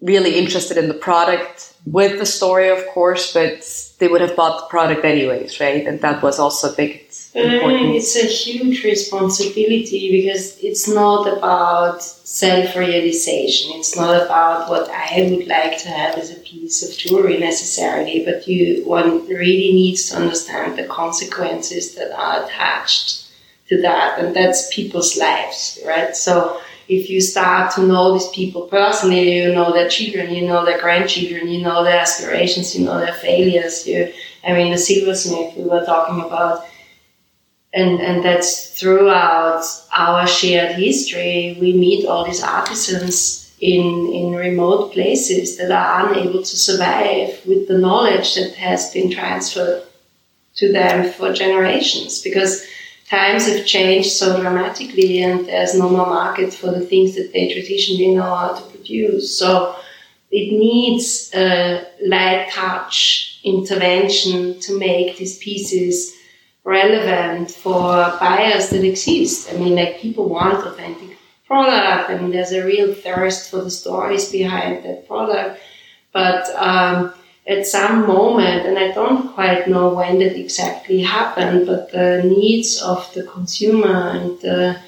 really 0.00 0.38
interested 0.38 0.76
in 0.76 0.88
the 0.88 0.94
product 0.94 1.73
with 1.86 2.18
the 2.18 2.26
story, 2.26 2.68
of 2.68 2.86
course, 2.88 3.32
but 3.32 3.68
they 3.98 4.08
would 4.08 4.22
have 4.22 4.34
bought 4.34 4.60
the 4.60 4.66
product 4.68 5.04
anyways, 5.04 5.60
right? 5.60 5.86
And 5.86 6.00
that 6.00 6.22
was 6.22 6.38
also 6.38 6.72
a 6.72 6.76
big 6.76 7.08
mm, 7.08 7.34
important. 7.34 7.94
It's 7.94 8.16
a 8.16 8.26
huge 8.26 8.84
responsibility 8.84 10.10
because 10.22 10.58
it's 10.62 10.88
not 10.88 11.26
about 11.26 12.02
self 12.02 12.74
realization. 12.74 13.72
It's 13.74 13.96
not 13.96 14.22
about 14.22 14.70
what 14.70 14.88
I 14.90 15.28
would 15.30 15.46
like 15.46 15.78
to 15.82 15.88
have 15.88 16.16
as 16.16 16.30
a 16.30 16.40
piece 16.40 16.88
of 16.88 16.96
jewelry 16.96 17.38
necessarily, 17.38 18.24
but 18.24 18.48
you 18.48 18.86
one 18.86 19.26
really 19.28 19.72
needs 19.72 20.08
to 20.08 20.16
understand 20.16 20.78
the 20.78 20.84
consequences 20.86 21.94
that 21.96 22.12
are 22.18 22.44
attached 22.44 23.26
to 23.68 23.80
that, 23.82 24.18
and 24.18 24.34
that's 24.34 24.74
people's 24.74 25.16
lives, 25.16 25.78
right? 25.86 26.16
So 26.16 26.60
if 26.88 27.08
you 27.08 27.20
start 27.20 27.72
to 27.74 27.82
know 27.82 28.12
these 28.12 28.28
people 28.28 28.62
personally, 28.62 29.36
you 29.36 29.52
know 29.52 29.72
their 29.72 29.88
children, 29.88 30.34
you 30.34 30.46
know 30.46 30.64
their 30.64 30.80
grandchildren, 30.80 31.48
you 31.48 31.62
know 31.62 31.82
their 31.84 32.00
aspirations, 32.00 32.76
you 32.76 32.84
know 32.84 32.98
their 32.98 33.14
failures. 33.14 33.86
You, 33.86 34.12
I 34.46 34.52
mean, 34.52 34.70
the 34.72 34.78
silversmith 34.78 35.56
we 35.56 35.64
were 35.64 35.84
talking 35.84 36.20
about 36.20 36.64
and 37.74 38.00
and 38.00 38.24
that's 38.24 38.78
throughout 38.78 39.64
our 39.92 40.26
shared 40.26 40.76
history. 40.76 41.58
We 41.60 41.72
meet 41.72 42.06
all 42.06 42.24
these 42.24 42.42
artisans 42.42 43.52
in 43.60 44.12
in 44.12 44.34
remote 44.34 44.92
places 44.92 45.56
that 45.56 45.70
are 45.70 46.12
unable 46.12 46.40
to 46.40 46.56
survive 46.56 47.40
with 47.46 47.66
the 47.68 47.78
knowledge 47.78 48.36
that 48.36 48.54
has 48.54 48.92
been 48.92 49.10
transferred 49.10 49.82
to 50.56 50.72
them 50.72 51.10
for 51.12 51.32
generations 51.32 52.22
because 52.22 52.64
times 53.08 53.46
have 53.46 53.66
changed 53.66 54.10
so 54.10 54.40
dramatically 54.40 55.22
and 55.22 55.46
there's 55.46 55.74
no 55.74 55.88
more 55.88 56.06
market 56.06 56.52
for 56.52 56.70
the 56.70 56.80
things 56.80 57.14
that 57.14 57.32
they 57.32 57.52
traditionally 57.52 58.14
know 58.14 58.22
how 58.22 58.54
to 58.54 58.62
produce 58.70 59.38
so 59.38 59.76
it 60.30 60.52
needs 60.52 61.30
a 61.34 61.86
light 62.06 62.48
touch 62.50 63.40
intervention 63.44 64.58
to 64.58 64.78
make 64.78 65.16
these 65.16 65.38
pieces 65.38 66.14
relevant 66.64 67.50
for 67.50 68.16
buyers 68.18 68.70
that 68.70 68.82
exist. 68.84 69.52
I 69.52 69.56
mean, 69.56 69.76
like 69.76 70.00
people 70.00 70.28
want 70.28 70.66
authentic 70.66 71.16
product. 71.46 72.10
I 72.10 72.18
mean, 72.18 72.30
there's 72.30 72.52
a 72.52 72.64
real 72.64 72.94
thirst 72.94 73.50
for 73.50 73.60
the 73.60 73.70
stories 73.70 74.32
behind 74.32 74.84
that 74.84 75.06
product. 75.06 75.60
But 76.12 76.48
um, 76.56 77.12
at 77.46 77.66
some 77.66 78.06
moment, 78.06 78.66
and 78.66 78.78
I 78.78 78.92
don't 78.92 79.34
quite 79.34 79.68
know 79.68 79.92
when 79.92 80.18
that 80.20 80.38
exactly 80.38 81.02
happened, 81.02 81.66
but 81.66 81.92
the 81.92 82.22
needs 82.24 82.80
of 82.80 83.12
the 83.12 83.24
consumer 83.24 84.10
and 84.10 84.40
the, 84.40 84.80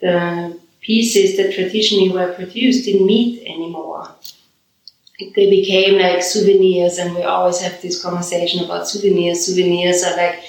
the 0.00 0.58
pieces 0.80 1.36
that 1.36 1.52
traditionally 1.52 2.10
were 2.10 2.32
produced 2.32 2.84
didn't 2.84 3.06
meet 3.06 3.42
anymore. 3.42 4.08
They 5.18 5.50
became 5.50 5.98
like 5.98 6.22
souvenirs, 6.22 6.98
and 6.98 7.14
we 7.14 7.22
always 7.22 7.60
have 7.60 7.82
this 7.82 8.00
conversation 8.02 8.64
about 8.64 8.88
souvenirs. 8.88 9.44
Souvenirs 9.44 10.02
are 10.04 10.16
like 10.16 10.44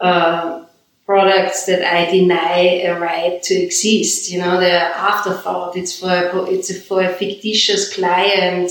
uh, 0.00 0.64
products 1.06 1.64
that 1.66 1.82
I 1.82 2.10
deny 2.10 2.82
a 2.84 2.98
right 2.98 3.40
to 3.42 3.54
exist. 3.54 4.30
You 4.30 4.40
know, 4.40 4.58
they're 4.58 4.92
afterthought. 4.92 5.76
It's 5.76 5.98
for 5.98 6.10
a, 6.10 6.44
it's 6.50 6.86
for 6.86 7.02
a 7.02 7.14
fictitious 7.14 7.94
client 7.94 8.70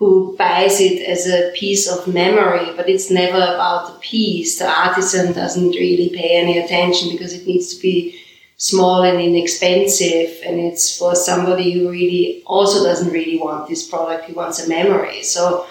who 0.00 0.34
buys 0.36 0.80
it 0.80 1.06
as 1.06 1.28
a 1.28 1.52
piece 1.54 1.86
of 1.86 2.12
memory, 2.12 2.72
but 2.74 2.88
it's 2.88 3.10
never 3.10 3.36
about 3.36 3.86
the 3.86 3.98
piece. 4.00 4.58
The 4.58 4.68
artisan 4.68 5.32
doesn't 5.32 5.70
really 5.70 6.08
pay 6.08 6.40
any 6.40 6.58
attention 6.58 7.12
because 7.12 7.34
it 7.34 7.46
needs 7.46 7.74
to 7.74 7.82
be 7.82 8.18
small 8.56 9.04
and 9.04 9.20
inexpensive 9.20 10.38
and 10.44 10.58
it's 10.58 10.98
for 10.98 11.14
somebody 11.14 11.70
who 11.72 11.90
really 11.90 12.42
also 12.44 12.84
doesn't 12.84 13.12
really 13.12 13.38
want 13.38 13.66
this 13.66 13.88
product 13.88 14.26
he 14.26 14.34
wants 14.34 14.62
a 14.62 14.68
memory 14.68 15.22
so 15.22 15.66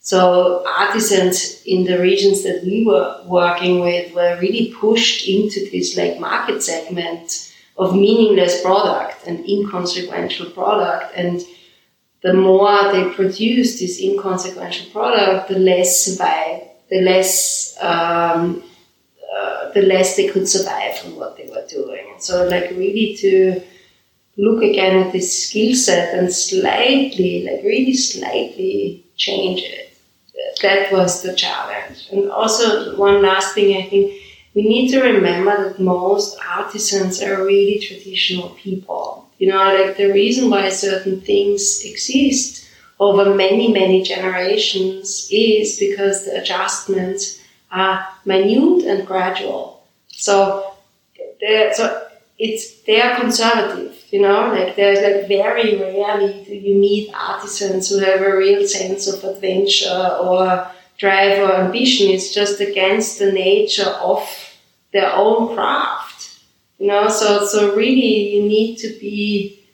so 0.00 0.62
artisans 0.78 1.62
in 1.64 1.84
the 1.84 1.98
regions 1.98 2.44
that 2.44 2.62
we 2.62 2.84
were 2.86 3.22
working 3.24 3.80
with 3.80 4.14
were 4.14 4.38
really 4.38 4.72
pushed 4.78 5.26
into 5.26 5.68
this 5.72 5.96
like 5.96 6.20
market 6.20 6.62
segment 6.62 7.46
of 7.78 7.94
meaningless 7.94 8.62
product 8.62 9.26
and 9.26 9.44
inconsequential 9.48 10.50
product. 10.50 11.12
And 11.14 11.42
the 12.22 12.32
more 12.32 12.92
they 12.92 13.10
produced 13.10 13.80
this 13.80 14.00
inconsequential 14.00 14.90
product, 14.90 15.48
the 15.48 15.58
less 15.58 16.04
survive, 16.04 16.62
the 16.90 17.00
less 17.00 17.76
um, 17.80 18.62
uh, 19.34 19.70
the 19.72 19.82
less 19.82 20.16
they 20.16 20.28
could 20.28 20.48
survive 20.48 20.98
from 20.98 21.16
what 21.16 21.36
they 21.36 21.46
were 21.46 21.66
doing. 21.68 22.06
And 22.12 22.22
so 22.22 22.46
like 22.48 22.70
really 22.70 23.16
to 23.16 23.62
look 24.38 24.62
again 24.62 25.06
at 25.06 25.12
this 25.12 25.48
skill 25.48 25.74
set 25.74 26.18
and 26.18 26.32
slightly, 26.32 27.44
like 27.44 27.62
really 27.64 27.94
slightly 27.94 29.04
change 29.16 29.62
it 29.62 29.86
that 30.62 30.92
was 30.92 31.22
the 31.22 31.34
challenge. 31.34 32.08
And 32.10 32.30
also, 32.30 32.96
one 32.96 33.22
last 33.22 33.54
thing, 33.54 33.76
I 33.76 33.88
think 33.88 34.14
we 34.54 34.62
need 34.62 34.90
to 34.90 35.02
remember 35.02 35.68
that 35.68 35.80
most 35.80 36.38
artisans 36.48 37.22
are 37.22 37.44
really 37.44 37.78
traditional 37.78 38.50
people. 38.50 39.25
You 39.38 39.48
know, 39.48 39.64
like 39.64 39.96
the 39.96 40.12
reason 40.12 40.50
why 40.50 40.68
certain 40.70 41.20
things 41.20 41.82
exist 41.84 42.68
over 42.98 43.34
many, 43.34 43.72
many 43.72 44.02
generations 44.02 45.28
is 45.30 45.78
because 45.78 46.24
the 46.24 46.40
adjustments 46.40 47.40
are 47.70 48.06
minute 48.24 48.84
and 48.84 49.06
gradual. 49.06 49.86
So, 50.08 50.74
so 51.72 52.08
it's 52.38 52.80
they 52.82 53.00
are 53.00 53.16
conservative 53.18 53.96
you 54.10 54.22
know, 54.22 54.52
like 54.52 54.76
there's 54.76 55.02
like 55.02 55.26
very 55.26 55.76
rarely 55.76 56.44
do 56.44 56.54
you 56.54 56.76
meet 56.76 57.12
artisans 57.12 57.88
who 57.88 57.98
have 57.98 58.20
a 58.20 58.36
real 58.36 58.66
sense 58.66 59.08
of 59.08 59.24
adventure 59.24 60.16
or 60.20 60.70
drive 60.96 61.38
or 61.40 61.52
ambition. 61.56 62.10
It's 62.10 62.32
just 62.32 62.60
against 62.60 63.18
the 63.18 63.32
nature 63.32 63.90
of 64.00 64.22
their 64.92 65.12
own 65.12 65.54
craft. 65.54 66.05
You 66.78 66.88
know, 66.88 67.08
so 67.08 67.46
so 67.46 67.74
really 67.74 68.34
you 68.34 68.42
need 68.42 68.76
to 68.78 68.88
be 69.00 69.64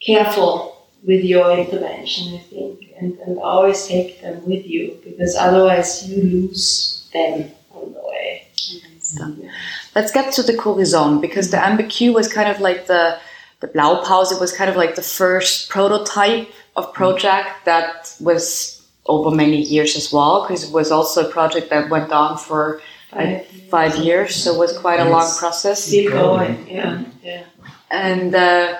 careful 0.00 0.86
with 1.04 1.22
your 1.24 1.56
intervention, 1.56 2.34
I 2.34 2.38
think, 2.38 2.94
and, 2.98 3.18
and 3.18 3.38
always 3.38 3.86
take 3.86 4.20
them 4.22 4.44
with 4.46 4.66
you 4.66 4.98
because 5.04 5.36
otherwise 5.36 6.08
you 6.08 6.22
lose 6.22 7.08
them 7.12 7.50
on 7.70 7.92
the 7.92 8.00
way. 8.00 8.48
Let's 9.94 10.12
get 10.12 10.32
to 10.34 10.42
the 10.42 10.56
co/rizom 10.56 11.20
because 11.20 11.50
the 11.50 11.56
MBQ 11.56 12.14
was 12.14 12.32
kind 12.32 12.48
of 12.48 12.60
like 12.60 12.86
the 12.86 13.18
the 13.60 13.68
Blaupause. 13.68 14.32
It 14.32 14.40
was 14.40 14.52
kind 14.52 14.70
of 14.70 14.76
like 14.76 14.94
the 14.94 15.02
first 15.02 15.68
prototype 15.68 16.48
of 16.76 16.92
project 16.92 17.64
that 17.64 18.14
was 18.20 18.78
over 19.06 19.30
many 19.34 19.62
years 19.62 19.96
as 19.96 20.12
well 20.12 20.42
because 20.42 20.64
it 20.64 20.72
was 20.72 20.90
also 20.92 21.26
a 21.26 21.30
project 21.30 21.70
that 21.70 21.90
went 21.90 22.12
on 22.12 22.36
for 22.36 22.80
five, 23.10 23.46
five 23.70 23.96
years. 23.96 24.34
So 24.36 24.54
it 24.54 24.58
was 24.58 24.76
quite 24.78 25.00
a 25.00 25.08
long 25.08 25.30
process. 25.38 25.84
Still 25.84 26.10
going, 26.10 26.68
yeah, 26.68 27.04
yeah. 27.22 27.44
And 27.90 28.34
uh, 28.34 28.78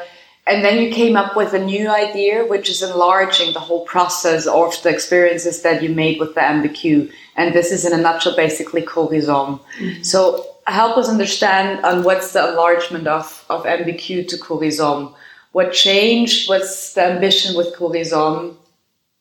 and 0.48 0.64
then 0.64 0.82
you 0.82 0.90
came 0.90 1.14
up 1.16 1.36
with 1.36 1.52
a 1.52 1.58
new 1.58 1.88
idea, 1.88 2.46
which 2.46 2.70
is 2.70 2.82
enlarging 2.82 3.52
the 3.52 3.60
whole 3.60 3.84
process 3.84 4.46
of 4.46 4.82
the 4.82 4.88
experiences 4.88 5.62
that 5.62 5.82
you 5.82 5.90
made 5.90 6.18
with 6.18 6.34
the 6.34 6.40
MBQ. 6.40 7.12
And 7.36 7.54
this 7.54 7.70
is 7.70 7.84
in 7.84 7.92
a 7.92 8.02
nutshell 8.02 8.34
basically 8.34 8.82
co/rizom. 8.82 9.60
Mm-hmm. 9.78 10.02
So 10.02 10.46
help 10.66 10.96
us 10.96 11.08
understand 11.08 11.84
on 11.84 12.02
what's 12.02 12.32
the 12.32 12.48
enlargement 12.48 13.06
of, 13.06 13.44
of 13.50 13.64
MBQ 13.64 14.26
to 14.28 14.38
co/rizom. 14.38 15.14
What 15.52 15.72
changed? 15.72 16.48
What's 16.48 16.94
the 16.94 17.04
ambition 17.04 17.54
with 17.54 17.76
co/rizom 17.76 18.56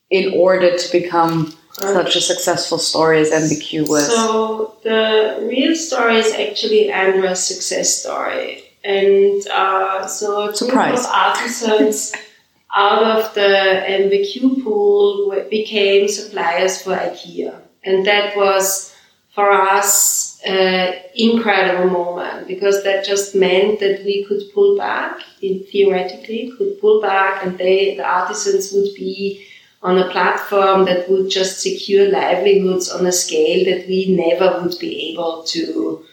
in 0.09 0.33
order 0.33 0.77
to 0.77 0.91
become 0.91 1.53
such 1.77 2.15
a 2.15 2.21
successful 2.21 2.77
story 2.77 3.21
as 3.21 3.31
MBQ 3.31 3.87
was? 3.87 4.07
So 4.07 4.75
the 4.83 5.45
real 5.47 5.75
story 5.75 6.17
is 6.17 6.33
actually 6.33 6.91
Andra's 6.91 7.43
success 7.43 8.01
story. 8.01 8.63
And 8.83 9.45
uh, 9.49 10.07
so 10.07 10.43
a 10.43 10.45
group 10.45 10.55
Surprise. 10.55 11.05
of 11.05 11.11
artisans 11.11 12.13
out 12.75 13.03
of 13.03 13.33
the 13.33 13.83
MBQ 13.87 14.63
pool 14.63 15.45
became 15.49 16.07
suppliers 16.07 16.81
for 16.81 16.95
IKEA. 16.95 17.59
And 17.83 18.05
that 18.05 18.35
was 18.35 18.93
for 19.33 19.51
us 19.51 20.43
uh, 20.45 20.93
incredible 21.15 21.89
moment 21.89 22.47
because 22.47 22.83
that 22.83 23.05
just 23.05 23.35
meant 23.35 23.79
that 23.79 24.03
we 24.03 24.25
could 24.25 24.41
pull 24.53 24.77
back, 24.77 25.19
theoretically, 25.41 26.51
could 26.57 26.79
pull 26.81 27.01
back, 27.01 27.45
and 27.45 27.57
they, 27.57 27.95
the 27.95 28.03
artisans 28.03 28.71
would 28.73 28.93
be 28.95 29.46
on 29.83 29.97
a 29.97 30.09
platform 30.09 30.85
that 30.85 31.09
would 31.09 31.29
just 31.29 31.61
secure 31.61 32.09
livelihoods 32.09 32.89
on 32.89 33.05
a 33.05 33.11
scale 33.11 33.63
that 33.65 33.87
we 33.87 34.07
never 34.15 34.61
would 34.61 34.77
be 34.79 35.11
able 35.11 35.43
to 35.43 36.03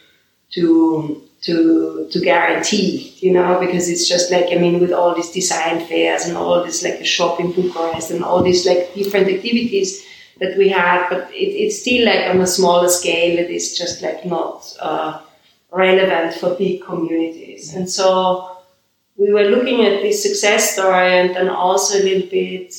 to 0.51 1.23
to 1.43 2.09
to 2.11 2.21
guarantee, 2.21 3.15
you 3.19 3.33
know, 3.33 3.61
because 3.61 3.89
it's 3.89 4.09
just 4.09 4.31
like 4.31 4.47
I 4.51 4.57
mean, 4.57 4.81
with 4.81 4.93
all 4.93 5.15
these 5.15 5.31
design 5.31 5.87
fairs 5.87 6.27
and 6.27 6.37
all 6.37 6.63
this 6.65 6.83
like 6.83 7.01
a 7.01 7.05
shop 7.05 7.41
in 7.41 7.53
Bucharest 7.53 8.11
and 8.11 8.25
all 8.25 8.43
these 8.43 8.67
like 8.67 8.95
different 8.95 9.29
activities 9.29 10.05
that 10.41 10.57
we 10.59 10.69
had, 10.69 11.09
but 11.09 11.31
it, 11.33 11.51
it's 11.63 11.81
still 11.81 12.07
like 12.07 12.29
on 12.31 12.41
a 12.41 12.47
smaller 12.47 12.89
scale. 12.89 13.39
It 13.39 13.51
is 13.51 13.77
just 13.77 14.03
like 14.03 14.25
not 14.25 14.75
uh, 14.81 15.21
relevant 15.71 16.35
for 16.35 16.55
big 16.55 16.83
communities, 16.83 17.75
and 17.75 17.89
so 17.89 18.59
we 19.17 19.33
were 19.33 19.45
looking 19.45 19.85
at 19.85 20.03
this 20.03 20.23
success 20.23 20.73
story 20.73 21.19
and 21.19 21.37
then 21.37 21.49
also 21.49 21.99
a 21.99 22.03
little 22.03 22.29
bit 22.29 22.75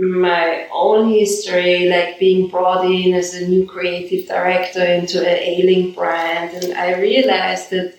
my 0.00 0.66
own 0.72 1.10
history, 1.10 1.88
like 1.88 2.18
being 2.18 2.48
brought 2.48 2.86
in 2.86 3.12
as 3.12 3.34
a 3.34 3.46
new 3.46 3.66
creative 3.66 4.26
director 4.26 4.82
into 4.82 5.20
an 5.20 5.38
ailing 5.38 5.92
brand, 5.92 6.54
and 6.54 6.72
I 6.72 6.98
realized 6.98 7.70
that 7.70 7.94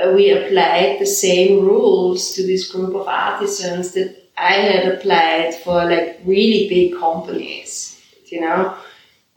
uh, 0.00 0.12
we 0.12 0.30
applied 0.30 1.00
the 1.00 1.06
same 1.06 1.64
rules 1.64 2.32
to 2.34 2.46
this 2.46 2.70
group 2.70 2.94
of 2.94 3.08
artisans 3.08 3.92
that 3.92 4.30
I 4.38 4.52
had 4.52 4.86
applied 4.86 5.54
for 5.56 5.84
like 5.84 6.20
really 6.24 6.68
big 6.68 6.96
companies, 6.96 8.00
you 8.26 8.40
know, 8.40 8.76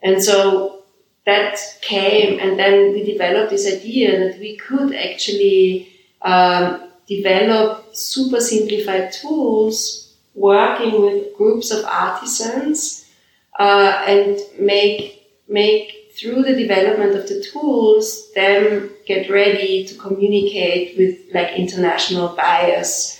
and 0.04 0.22
so 0.22 0.84
that 1.26 1.58
came, 1.82 2.40
and 2.40 2.60
then 2.60 2.94
we 2.94 3.04
developed 3.04 3.50
this 3.50 3.66
idea 3.66 4.20
that 4.20 4.40
we 4.40 4.58
could 4.58 4.94
actually 4.94 5.92
um, 6.22 6.90
develop 7.08 7.96
super 7.96 8.42
simplified 8.42 9.12
tools 9.12 10.09
working 10.40 11.02
with 11.02 11.36
groups 11.36 11.70
of 11.70 11.84
artisans 11.86 13.06
uh, 13.60 14.04
and 14.08 14.40
make 14.58 15.28
make 15.48 16.14
through 16.18 16.44
the 16.44 16.56
development 16.56 17.16
of 17.16 17.28
the 17.28 17.44
tools 17.52 18.32
them 18.34 18.90
get 19.06 19.30
ready 19.30 19.86
to 19.86 19.96
communicate 19.96 20.98
with 20.98 21.18
like 21.34 21.52
international 21.54 22.30
buyers 22.36 23.20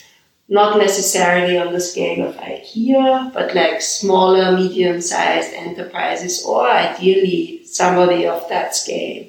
not 0.50 0.80
necessarily 0.80 1.58
on 1.60 1.72
the 1.72 1.80
scale 1.80 2.28
of 2.28 2.36
IKEA, 2.38 3.32
but 3.34 3.54
like 3.54 3.82
smaller, 3.82 4.58
medium 4.58 5.00
sized 5.00 5.54
enterprises, 5.54 6.44
or 6.44 6.68
ideally 6.68 7.64
somebody 7.66 8.26
of 8.26 8.50
that 8.50 8.76
scale. 8.76 9.28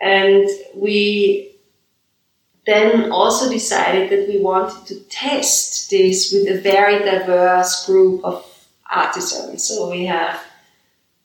And 0.00 0.48
we 0.74 1.51
then 2.66 3.10
also 3.10 3.50
decided 3.50 4.10
that 4.10 4.28
we 4.28 4.40
wanted 4.40 4.86
to 4.86 5.00
test 5.08 5.90
this 5.90 6.32
with 6.32 6.48
a 6.48 6.60
very 6.60 6.98
diverse 7.00 7.86
group 7.86 8.24
of 8.24 8.46
artisans. 8.90 9.64
So 9.64 9.90
we 9.90 10.04
have 10.06 10.40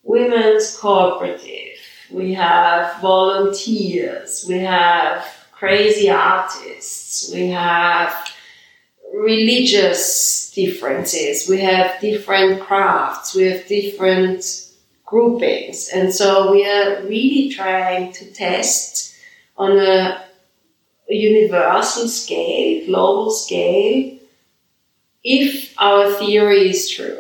women's 0.04 0.78
cooperative, 0.78 1.78
we 2.12 2.34
have 2.34 3.00
volunteers, 3.02 4.46
we 4.48 4.60
have 4.60 5.26
crazy 5.52 6.10
artists, 6.10 7.32
we 7.34 7.50
have 7.50 8.32
religious 9.14 10.52
differences, 10.52 11.48
we 11.50 11.60
have 11.60 12.00
different 12.00 12.62
crafts, 12.62 13.36
we 13.36 13.44
have 13.44 13.68
different 13.68 14.44
groupings. 15.06 15.90
And 15.94 16.14
so 16.14 16.52
we 16.52 16.68
are 16.68 17.02
really 17.04 17.50
trying 17.50 18.12
to 18.14 18.34
test 18.34 19.16
on 19.58 19.78
a 19.80 20.27
universal 21.16 22.08
scale, 22.08 22.86
global 22.86 23.32
scale, 23.32 24.18
if 25.24 25.74
our 25.78 26.12
theory 26.14 26.70
is 26.70 26.90
true. 26.90 27.20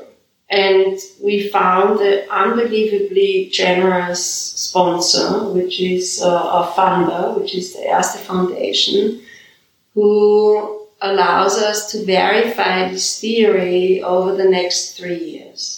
And 0.50 0.98
we 1.22 1.50
found 1.50 2.00
an 2.00 2.29
unbelievably 2.29 3.50
generous 3.51 4.24
sponsor, 4.25 5.50
which 5.50 5.82
is 5.82 6.22
uh, 6.24 6.29
a 6.29 6.74
funder, 6.74 7.38
which 7.38 7.53
is 7.53 7.74
the 7.74 7.82
Erste 7.82 8.20
Foundation, 8.20 9.22
who 9.94 10.88
allows 11.01 11.58
us 11.58 11.91
to 11.91 12.06
verify 12.06 12.89
this 12.89 13.20
theory 13.20 14.01
over 14.01 14.36
the 14.36 14.50
next 14.50 14.98
three 14.98 15.17
years. 15.17 15.76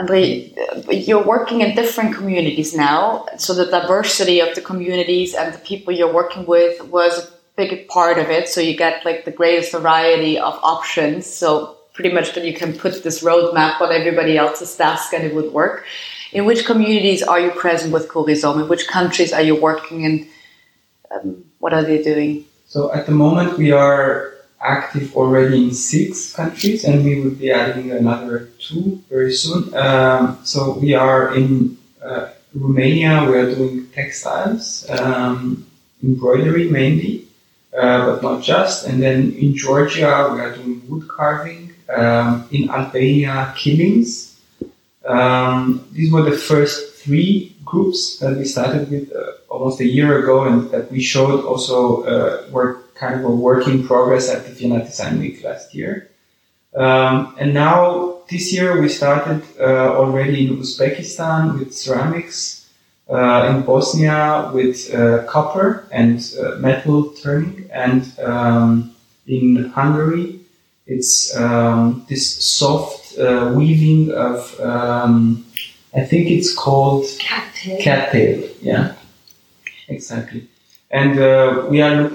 Andre, 0.00 0.50
you're 0.90 1.22
working 1.22 1.60
in 1.60 1.74
different 1.74 2.14
communities 2.16 2.74
now, 2.74 3.26
so 3.36 3.52
the 3.52 3.66
diversity 3.66 4.40
of 4.40 4.54
the 4.54 4.62
communities 4.62 5.34
and 5.34 5.52
the 5.52 5.58
people 5.58 5.92
you're 5.92 6.12
working 6.22 6.46
with 6.46 6.82
was 6.84 7.12
a 7.18 7.28
big 7.56 7.86
part 7.88 8.16
of 8.18 8.30
it. 8.30 8.48
So 8.48 8.62
you 8.62 8.74
get 8.74 9.04
like 9.04 9.26
the 9.26 9.30
greatest 9.30 9.72
variety 9.72 10.38
of 10.38 10.58
options. 10.62 11.26
So 11.26 11.76
pretty 11.92 12.12
much 12.14 12.32
that 12.34 12.44
you 12.46 12.54
can 12.54 12.72
put 12.72 13.02
this 13.02 13.22
roadmap 13.22 13.82
on 13.82 13.92
everybody 13.92 14.38
else's 14.38 14.74
desk 14.74 15.12
and 15.12 15.22
it 15.22 15.34
would 15.34 15.52
work. 15.52 15.84
In 16.32 16.46
which 16.46 16.64
communities 16.64 17.22
are 17.22 17.40
you 17.40 17.50
present 17.50 17.92
with 17.92 18.08
co/rizom? 18.08 18.62
In 18.62 18.68
which 18.68 18.88
countries 18.88 19.34
are 19.34 19.42
you 19.42 19.56
working 19.68 20.04
in? 20.08 20.14
Um, 21.10 21.44
what 21.58 21.74
are 21.74 21.82
they 21.82 22.02
doing? 22.02 22.46
So 22.68 22.90
at 22.94 23.04
the 23.04 23.12
moment 23.12 23.58
we 23.58 23.70
are 23.72 24.32
active 24.60 25.16
already 25.16 25.64
in 25.64 25.72
six 25.72 26.32
countries, 26.32 26.84
and 26.84 27.04
we 27.04 27.20
will 27.20 27.30
be 27.30 27.50
adding 27.50 27.92
another 27.92 28.50
two 28.58 29.02
very 29.08 29.32
soon. 29.32 29.74
Um, 29.74 30.38
so 30.44 30.78
we 30.78 30.94
are 30.94 31.34
in 31.34 31.78
uh, 32.02 32.28
Romania. 32.54 33.24
We 33.24 33.36
are 33.38 33.54
doing 33.54 33.88
textiles, 33.88 34.88
um, 34.90 35.66
embroidery 36.02 36.68
mainly, 36.68 37.26
uh, 37.76 38.06
but 38.06 38.22
not 38.22 38.42
just. 38.42 38.86
And 38.86 39.02
then 39.02 39.32
in 39.32 39.56
Georgia, 39.56 40.30
we 40.32 40.40
are 40.40 40.54
doing 40.54 40.82
wood 40.88 41.08
carving. 41.08 41.72
Um, 41.90 42.48
in 42.52 42.70
Albania, 42.70 43.52
kilims. 43.56 44.36
Um, 45.04 45.84
these 45.90 46.12
were 46.12 46.22
the 46.22 46.36
first 46.36 46.94
three 47.02 47.56
groups 47.64 48.18
that 48.18 48.36
we 48.36 48.44
started 48.44 48.88
with 48.90 49.10
uh, 49.10 49.32
almost 49.48 49.80
a 49.80 49.84
year 49.84 50.22
ago, 50.22 50.44
and 50.44 50.70
that 50.70 50.92
we 50.92 51.00
showed 51.02 51.44
also 51.44 52.04
uh, 52.04 52.46
were 52.52 52.84
kind 53.00 53.14
of 53.18 53.24
a 53.24 53.34
work 53.48 53.66
in 53.66 53.86
progress 53.86 54.28
at 54.28 54.44
the 54.44 54.52
Vienna 54.52 54.84
Design 54.84 55.18
Week 55.18 55.42
last 55.42 55.74
year. 55.74 56.10
Um, 56.76 57.34
and 57.40 57.54
now 57.54 58.18
this 58.28 58.52
year 58.52 58.80
we 58.80 58.88
started 58.88 59.42
uh, 59.58 59.98
already 60.00 60.46
in 60.46 60.58
Uzbekistan 60.58 61.58
with 61.58 61.74
ceramics, 61.74 62.68
uh, 63.08 63.50
in 63.50 63.62
Bosnia 63.62 64.50
with 64.54 64.94
uh, 64.94 65.24
copper 65.24 65.88
and 65.90 66.16
uh, 66.40 66.56
metal 66.58 67.10
turning, 67.22 67.68
and 67.72 68.02
um, 68.20 68.94
in 69.26 69.70
Hungary 69.74 70.40
it's 70.86 71.36
um, 71.36 72.04
this 72.08 72.24
soft 72.44 73.18
uh, 73.18 73.52
weaving 73.56 74.12
of 74.12 74.60
um, 74.60 75.44
I 75.92 76.02
think 76.04 76.30
it's 76.30 76.54
called 76.54 77.06
cattail. 77.18 77.80
Cattail, 77.80 78.48
yeah, 78.60 78.94
exactly. 79.88 80.46
And 80.92 81.18
uh, 81.18 81.66
we 81.68 81.80
are 81.82 82.10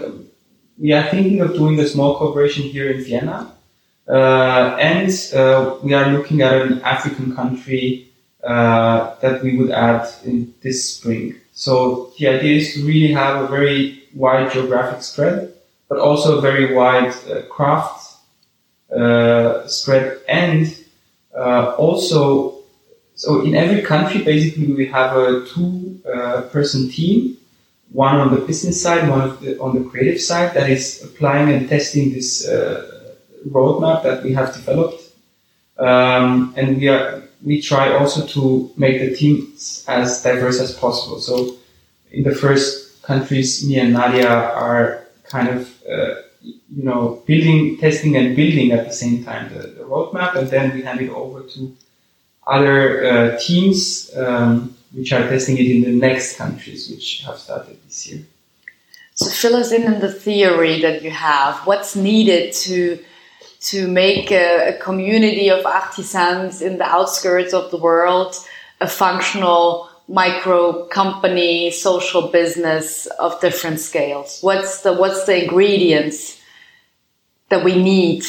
we 0.78 0.92
are 0.94 1.10
thinking 1.10 1.42
of 1.42 1.54
doing 1.54 1.80
a 1.80 1.88
small 1.88 2.18
cooperation 2.18 2.64
here 2.64 2.90
in 2.92 3.04
Vienna, 3.04 3.52
uh, 4.08 4.76
and 4.80 5.10
uh, 5.34 5.78
we 5.82 5.94
are 5.94 6.12
looking 6.12 6.42
at 6.42 6.62
an 6.62 6.82
African 6.82 7.36
country 7.36 8.08
uh, 8.44 9.16
that 9.22 9.42
we 9.42 9.58
would 9.58 9.72
add 9.72 10.08
in 10.24 10.54
this 10.62 10.96
spring. 10.96 11.36
So 11.54 12.12
the 12.20 12.28
idea 12.28 12.58
is 12.58 12.74
to 12.74 12.86
really 12.86 13.12
have 13.14 13.44
a 13.44 13.48
very 13.48 14.04
wide 14.14 14.52
geographic 14.52 15.02
spread, 15.02 15.54
but 15.88 15.98
also 16.00 16.38
a 16.38 16.42
very 16.42 16.74
wide 16.74 17.14
uh, 17.30 17.44
craft 17.44 18.18
uh, 18.96 19.66
spread, 19.68 20.20
and 20.28 20.76
uh, 21.36 21.76
also 21.78 22.60
so 23.16 23.46
in 23.46 23.56
every 23.56 23.82
country 23.82 24.22
basically 24.24 24.74
we 24.74 24.86
have 24.88 25.16
a 25.16 25.46
two-person 25.48 26.90
team 26.90 27.38
one 27.91 28.15
on 28.15 28.34
the 28.34 28.41
business 28.41 28.82
side, 28.82 29.10
one 29.10 29.38
the, 29.41 29.60
on 29.60 29.76
the 29.76 29.89
creative 29.89 30.21
side 30.21 30.54
that 30.54 30.69
is 30.69 31.04
applying 31.04 31.52
and 31.52 31.69
testing 31.69 32.12
this 32.13 32.48
uh, 32.48 33.10
roadmap 33.50 34.04
that 34.04 34.24
we 34.24 34.34
have 34.34 34.54
developed. 34.54 35.02
Um, 35.78 36.54
and 36.58 36.78
we 36.78 36.88
are 36.88 37.24
we 37.43 37.62
try 37.62 37.93
also 37.93 38.26
to 38.26 38.71
make 38.76 39.00
the 39.00 39.15
teams 39.15 39.86
as 39.88 40.24
diverse 40.24 40.60
as 40.60 40.74
possible. 40.74 41.19
So 41.19 41.56
in 42.12 42.24
the 42.24 42.34
first 42.34 43.04
countries, 43.04 43.67
me 43.67 43.80
and 43.80 43.95
Nadja 43.95 44.56
are 44.56 45.06
kind 45.24 45.50
of 45.50 45.84
uh, 45.88 46.15
you 46.41 46.84
know 46.84 47.21
building, 47.26 47.78
testing, 47.78 48.15
and 48.15 48.36
building 48.36 48.71
at 48.71 48.86
the 48.86 48.93
same 48.93 49.24
time 49.24 49.54
the, 49.54 49.67
the 49.67 49.84
roadmap, 49.84 50.36
and 50.36 50.50
then 50.50 50.74
we 50.74 50.82
hand 50.82 51.02
it 51.02 51.10
over 51.10 51.41
to 51.41 51.76
other 52.48 53.06
uh, 53.06 53.39
teams. 53.39 54.12
Um, 54.15 54.76
which 54.95 55.12
are 55.13 55.27
testing 55.27 55.58
it 55.58 55.67
in 55.75 55.81
the 55.84 55.91
next 56.08 56.38
countries 56.38 56.89
which 56.89 57.23
have 57.25 57.38
started 57.38 57.77
this 57.86 58.08
year. 58.08 58.21
So 59.15 59.29
fill 59.29 59.55
us 59.55 59.71
in 59.71 59.84
on 59.93 59.99
the 60.01 60.12
theory 60.12 60.81
that 60.81 61.01
you 61.03 61.12
have. 61.12 61.55
What's 61.67 61.95
needed 61.95 62.53
to 62.65 62.99
to 63.71 63.88
make 63.88 64.31
a, 64.31 64.75
a 64.75 64.79
community 64.79 65.49
of 65.49 65.65
artisans 65.65 66.62
in 66.62 66.77
the 66.77 66.86
outskirts 66.86 67.53
of 67.53 67.71
the 67.71 67.77
world 67.77 68.36
a 68.81 68.88
functional 68.88 69.89
micro 70.08 70.86
company, 70.88 71.71
social 71.71 72.23
business 72.27 73.08
of 73.19 73.39
different 73.41 73.79
scales? 73.79 74.39
What's 74.41 74.81
the 74.81 74.93
what's 74.93 75.25
the 75.25 75.43
ingredients 75.43 76.39
that 77.49 77.63
we 77.63 77.81
need 77.81 78.21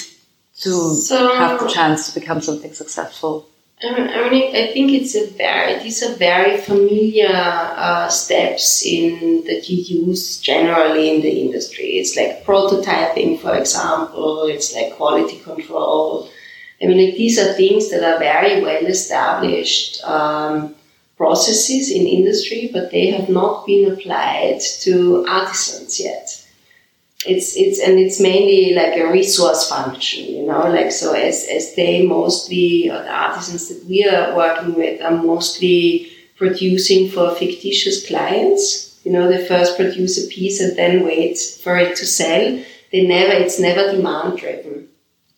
to 0.61 0.94
So- 0.94 1.35
have 1.37 1.61
the 1.61 1.68
chance 1.68 2.12
to 2.12 2.20
become 2.20 2.40
something 2.40 2.72
successful? 2.72 3.48
I 3.94 4.31
mean, 4.31 4.57
I 4.57 4.72
think 4.72 4.92
it's 4.92 5.14
a 5.14 5.27
very 5.33 5.79
these 5.83 6.03
are 6.03 6.14
very 6.14 6.57
familiar 6.57 7.29
uh, 7.33 8.09
steps 8.09 8.85
in 8.85 9.44
that 9.44 9.68
you 9.68 10.07
use 10.07 10.40
generally 10.40 11.14
in 11.14 11.20
the 11.20 11.40
industry. 11.40 11.99
It's 11.99 12.16
like 12.16 12.44
prototyping, 12.44 13.40
for 13.40 13.57
example. 13.57 14.44
It's 14.46 14.75
like 14.75 14.96
quality 14.96 15.38
control. 15.40 16.31
I 16.83 16.87
mean, 16.87 16.99
like, 17.07 17.16
these 17.16 17.38
are 17.38 17.55
things 17.55 17.90
that 17.90 18.03
are 18.05 18.18
very 18.18 18.62
well 18.62 18.85
established 18.87 20.03
um, 20.05 20.75
processes 21.16 21.90
in 21.90 22.07
industry, 22.07 22.70
but 22.72 22.90
they 22.90 23.11
have 23.11 23.29
not 23.29 23.66
been 23.66 23.90
applied 23.90 24.61
to 24.83 25.25
artisans 25.27 25.99
yet 25.99 26.46
it's 27.24 27.57
it's 27.57 27.81
and 27.81 27.98
it's 27.98 28.20
mainly 28.20 28.74
like 28.74 28.96
a 28.96 29.11
resource 29.11 29.68
function, 29.68 30.24
you 30.26 30.46
know, 30.46 30.68
like 30.68 30.92
so 30.92 31.14
as 31.14 31.46
as 31.50 31.74
they 31.74 32.07
mostly 32.07 32.90
or 32.90 33.02
the 33.02 33.11
artisans 33.11 33.68
that 33.68 33.85
we 33.88 34.05
are 34.05 34.37
working 34.37 34.74
with 34.74 35.00
are 35.00 35.12
mostly 35.16 36.12
producing 36.37 37.09
for 37.09 37.35
fictitious 37.35 38.07
clients. 38.07 39.00
You 39.05 39.12
know, 39.12 39.29
they 39.29 39.46
first 39.46 39.76
produce 39.76 40.22
a 40.22 40.29
piece 40.29 40.61
and 40.61 40.76
then 40.76 41.05
wait 41.05 41.38
for 41.38 41.76
it 41.79 41.96
to 41.96 42.07
sell. 42.07 42.62
They 42.92 43.07
never 43.07 43.33
it's 43.33 43.59
never 43.59 43.92
demand 43.92 44.38
driven. 44.38 44.88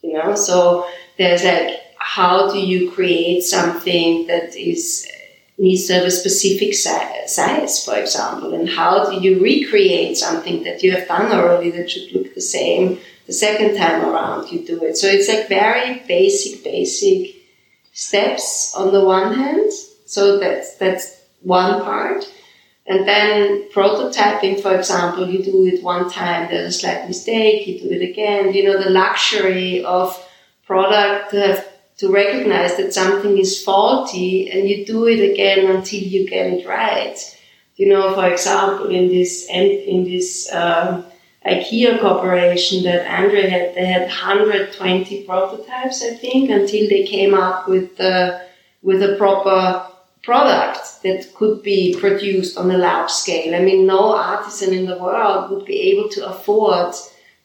You 0.03 0.15
know, 0.15 0.35
so 0.35 0.89
there's 1.17 1.45
like 1.45 1.79
how 1.99 2.51
do 2.51 2.59
you 2.59 2.91
create 2.91 3.43
something 3.43 4.27
that 4.27 4.57
is 4.57 5.07
needs 5.59 5.87
to 5.87 5.95
have 5.95 6.05
a 6.05 6.11
specific 6.11 6.73
size, 6.75 7.85
for 7.85 7.97
example, 7.97 8.55
and 8.55 8.69
how 8.69 9.11
do 9.11 9.21
you 9.21 9.43
recreate 9.43 10.17
something 10.17 10.63
that 10.63 10.83
you 10.83 10.93
have 10.93 11.09
done 11.09 11.33
already 11.33 11.71
that 11.73 11.91
should 11.91 12.13
look 12.13 12.35
the 12.35 12.41
same 12.41 12.99
the 13.29 13.35
second 13.35 13.77
time 13.77 14.03
around 14.05 14.51
you 14.51 14.65
do 14.65 14.83
it. 14.85 14.97
So 14.97 15.07
it's 15.07 15.29
like 15.29 15.49
very 15.49 16.03
basic, 16.09 16.65
basic 16.65 17.37
steps 17.93 18.75
on 18.75 18.93
the 18.93 19.05
one 19.05 19.35
hand. 19.35 19.71
So 20.07 20.39
that's 20.39 20.77
that's 20.77 21.21
one 21.43 21.83
part. 21.83 22.25
And 22.87 23.07
then 23.07 23.69
prototyping, 23.71 24.63
for 24.63 24.75
example, 24.75 25.29
you 25.29 25.43
do 25.43 25.67
it 25.67 25.83
one 25.83 26.09
time, 26.09 26.49
there's 26.51 26.77
a 26.77 26.79
slight 26.79 27.07
mistake, 27.07 27.67
you 27.67 27.79
do 27.79 27.91
it 27.91 28.03
again. 28.03 28.55
You 28.55 28.65
know, 28.65 28.83
the 28.83 28.89
luxury 28.89 29.85
of 29.85 30.19
product 30.67 31.33
to 31.33 31.41
have 31.41 31.69
to 31.99 32.11
recognize 32.11 32.77
that 32.77 32.95
something 32.95 33.37
is 33.39 33.63
faulty 33.63 34.51
and 34.51 34.69
you 34.69 34.87
do 34.87 35.07
it 35.07 35.33
again 35.33 35.71
until 35.71 36.01
you 36.01 36.29
get 36.29 36.47
it 36.47 36.67
right. 36.67 37.19
You 37.77 37.89
know, 37.89 38.15
for 38.15 38.29
example, 38.29 38.89
in 38.89 39.09
this 39.09 39.47
in 39.49 40.05
this 40.05 40.53
um, 40.53 41.05
IKEA 41.47 42.01
corporation 42.01 42.83
that 42.85 43.07
Andre 43.21 43.49
had, 43.49 43.75
they 43.75 43.87
had 43.87 44.03
120 44.03 45.25
prototypes, 45.25 46.03
I 46.03 46.15
think, 46.15 46.51
until 46.51 46.89
they 46.89 47.05
came 47.05 47.35
up 47.35 47.69
with 47.69 47.97
the 47.97 48.47
with 48.83 49.03
a 49.03 49.17
proper 49.17 49.87
product 50.23 51.03
that 51.03 51.33
could 51.35 51.63
be 51.63 51.97
produced 51.99 52.59
on 52.59 52.71
a 52.71 52.79
large 52.79 53.11
scale. 53.11 53.55
I 53.55 53.61
mean, 53.61 53.87
no 53.87 54.15
artisan 54.15 54.75
in 54.75 54.87
the 54.87 54.99
world 54.99 55.51
would 55.51 55.65
be 55.65 55.81
able 55.93 56.09
to 56.11 56.29
afford 56.29 56.95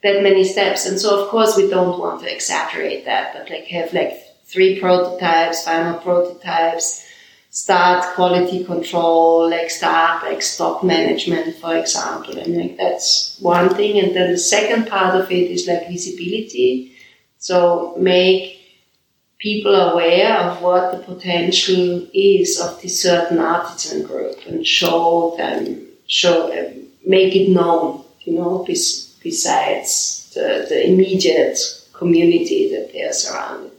that 0.03 0.21
many 0.21 0.43
steps. 0.43 0.85
And 0.85 0.99
so, 0.99 1.23
of 1.23 1.29
course, 1.29 1.55
we 1.55 1.69
don't 1.69 1.99
want 1.99 2.21
to 2.21 2.33
exaggerate 2.33 3.05
that, 3.05 3.33
but 3.33 3.49
like 3.49 3.65
have 3.65 3.93
like 3.93 4.22
three 4.53 4.79
prototypes, 4.79 5.65
final 5.65 5.99
prototypes, 5.99 7.03
start 7.49 8.05
quality 8.15 8.63
control, 8.63 9.49
like 9.49 9.69
start 9.69 10.23
like 10.23 10.41
stock 10.41 10.83
management, 10.83 11.55
for 11.57 11.75
example. 11.75 12.37
And 12.37 12.55
like 12.55 12.77
that's 12.77 13.37
one 13.39 13.69
thing. 13.75 13.99
And 13.99 14.15
then 14.15 14.31
the 14.31 14.37
second 14.37 14.87
part 14.87 15.15
of 15.15 15.31
it 15.31 15.51
is 15.51 15.67
like 15.67 15.87
visibility. 15.89 16.95
So 17.39 17.95
make 17.97 18.59
people 19.39 19.75
aware 19.75 20.37
of 20.37 20.61
what 20.61 20.91
the 20.93 21.13
potential 21.13 22.07
is 22.13 22.61
of 22.61 22.81
this 22.81 23.01
certain 23.01 23.39
artisan 23.39 24.07
group 24.07 24.37
and 24.47 24.65
show 24.65 25.35
them, 25.37 25.85
show, 26.07 26.49
make 27.05 27.35
it 27.35 27.49
known, 27.49 28.05
you 28.21 28.33
know, 28.33 28.65
besides 28.67 30.31
the, 30.33 30.65
the 30.69 30.87
immediate 30.87 31.59
community 31.91 32.73
that 32.73 32.93
they 32.93 33.03
are 33.03 33.13
surrounded. 33.13 33.72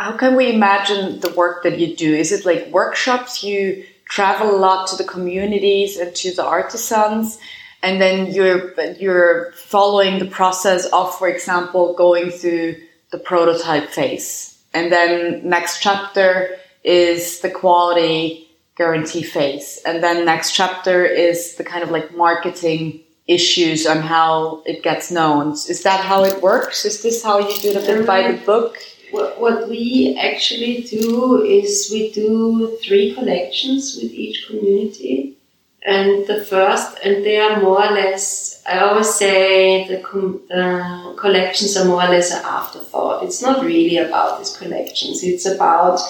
How 0.00 0.16
can 0.16 0.34
we 0.34 0.50
imagine 0.50 1.20
the 1.20 1.28
work 1.34 1.62
that 1.62 1.78
you 1.78 1.94
do? 1.94 2.14
Is 2.14 2.32
it 2.32 2.46
like 2.46 2.72
workshops? 2.72 3.44
You 3.44 3.84
travel 4.06 4.50
a 4.50 4.56
lot 4.56 4.88
to 4.88 4.96
the 4.96 5.04
communities 5.04 5.98
and 5.98 6.16
to 6.16 6.34
the 6.34 6.42
artisans, 6.42 7.38
and 7.82 8.00
then 8.00 8.32
you're 8.32 8.72
you're 8.94 9.52
following 9.52 10.18
the 10.18 10.24
process 10.24 10.86
of, 10.86 11.14
for 11.18 11.28
example, 11.28 11.92
going 11.92 12.30
through 12.30 12.76
the 13.10 13.18
prototype 13.18 13.90
phase, 13.90 14.58
and 14.72 14.90
then 14.90 15.46
next 15.46 15.82
chapter 15.82 16.56
is 16.82 17.40
the 17.40 17.50
quality 17.50 18.48
guarantee 18.78 19.22
phase, 19.22 19.80
and 19.84 20.02
then 20.02 20.24
next 20.24 20.52
chapter 20.52 21.04
is 21.04 21.56
the 21.56 21.64
kind 21.64 21.82
of 21.84 21.90
like 21.90 22.16
marketing 22.16 23.00
issues 23.26 23.86
on 23.86 23.98
how 23.98 24.62
it 24.64 24.82
gets 24.82 25.10
known. 25.10 25.52
Is 25.52 25.82
that 25.82 26.00
how 26.00 26.24
it 26.24 26.40
works? 26.40 26.86
Is 26.86 27.02
this 27.02 27.22
how 27.22 27.38
you 27.38 27.54
do 27.58 27.68
it 27.72 27.76
a 27.76 27.86
bit 27.86 28.06
by 28.06 28.32
the 28.32 28.38
book? 28.46 28.78
What, 29.12 29.68
we 29.68 30.16
actually 30.20 30.82
do 30.82 31.42
is 31.42 31.88
we 31.92 32.10
do 32.12 32.78
three 32.82 33.14
collections 33.14 33.98
with 34.00 34.12
each 34.12 34.46
community. 34.46 35.36
And 35.82 36.26
the 36.26 36.44
first, 36.44 36.98
and 37.04 37.24
they 37.24 37.38
are 37.38 37.60
more 37.60 37.82
or 37.82 37.90
less, 37.92 38.62
I 38.66 38.80
always 38.80 39.14
say 39.14 39.88
the, 39.88 40.02
com- 40.02 40.42
the 40.48 41.14
collections 41.18 41.76
are 41.76 41.86
more 41.86 42.02
or 42.02 42.08
less 42.08 42.30
an 42.32 42.42
afterthought. 42.44 43.24
It's 43.24 43.40
not 43.40 43.64
really 43.64 43.96
about 43.96 44.38
these 44.38 44.56
collections. 44.56 45.24
It's 45.24 45.46
about 45.46 46.00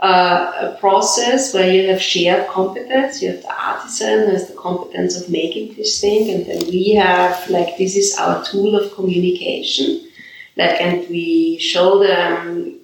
uh, 0.00 0.52
a 0.60 0.76
process 0.78 1.54
where 1.54 1.72
you 1.72 1.88
have 1.88 2.02
shared 2.02 2.46
competence. 2.48 3.22
You 3.22 3.32
have 3.32 3.42
the 3.42 3.54
artisan 3.54 4.26
who 4.26 4.32
has 4.32 4.48
the 4.48 4.56
competence 4.56 5.18
of 5.18 5.30
making 5.30 5.74
this 5.74 5.98
thing, 6.00 6.30
and 6.30 6.44
then 6.44 6.66
we 6.68 6.90
have 6.90 7.48
like 7.48 7.78
this 7.78 7.96
is 7.96 8.14
our 8.18 8.44
tool 8.44 8.76
of 8.76 8.94
communication 8.94 10.05
like 10.56 10.80
and 10.80 11.08
we 11.08 11.58
show 11.58 12.02
them 12.02 12.78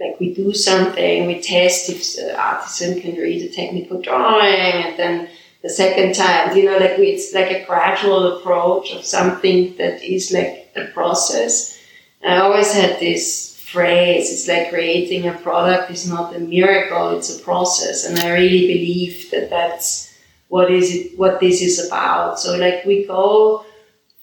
like 0.00 0.18
we 0.18 0.34
do 0.34 0.52
something 0.52 1.26
we 1.26 1.40
test 1.40 1.88
if 1.88 2.00
uh, 2.18 2.26
the 2.26 2.40
artisan 2.40 3.00
can 3.00 3.14
read 3.16 3.42
a 3.42 3.54
technical 3.54 4.00
drawing 4.00 4.84
and 4.84 4.98
then 4.98 5.28
the 5.62 5.68
second 5.68 6.14
time 6.14 6.56
you 6.56 6.64
know 6.64 6.78
like 6.78 6.96
we, 6.98 7.06
it's 7.08 7.34
like 7.34 7.50
a 7.50 7.64
gradual 7.64 8.38
approach 8.38 8.92
of 8.92 9.04
something 9.04 9.76
that 9.76 10.02
is 10.02 10.32
like 10.32 10.70
a 10.76 10.86
process. 10.86 11.78
I 12.24 12.38
always 12.38 12.72
had 12.72 13.00
this 13.00 13.56
phrase 13.58 14.32
it's 14.32 14.48
like 14.48 14.70
creating 14.70 15.26
a 15.26 15.32
product 15.32 15.90
is 15.90 16.06
not 16.06 16.36
a 16.36 16.38
miracle 16.38 17.16
it's 17.16 17.34
a 17.34 17.42
process 17.42 18.04
and 18.04 18.18
i 18.18 18.30
really 18.30 18.66
believe 18.66 19.30
that 19.30 19.48
that's 19.48 20.12
what 20.52 20.70
is 20.70 20.94
it 20.94 21.18
what 21.18 21.40
this 21.40 21.62
is 21.62 21.86
about. 21.86 22.38
So 22.38 22.58
like 22.58 22.84
we 22.84 23.06
go 23.06 23.64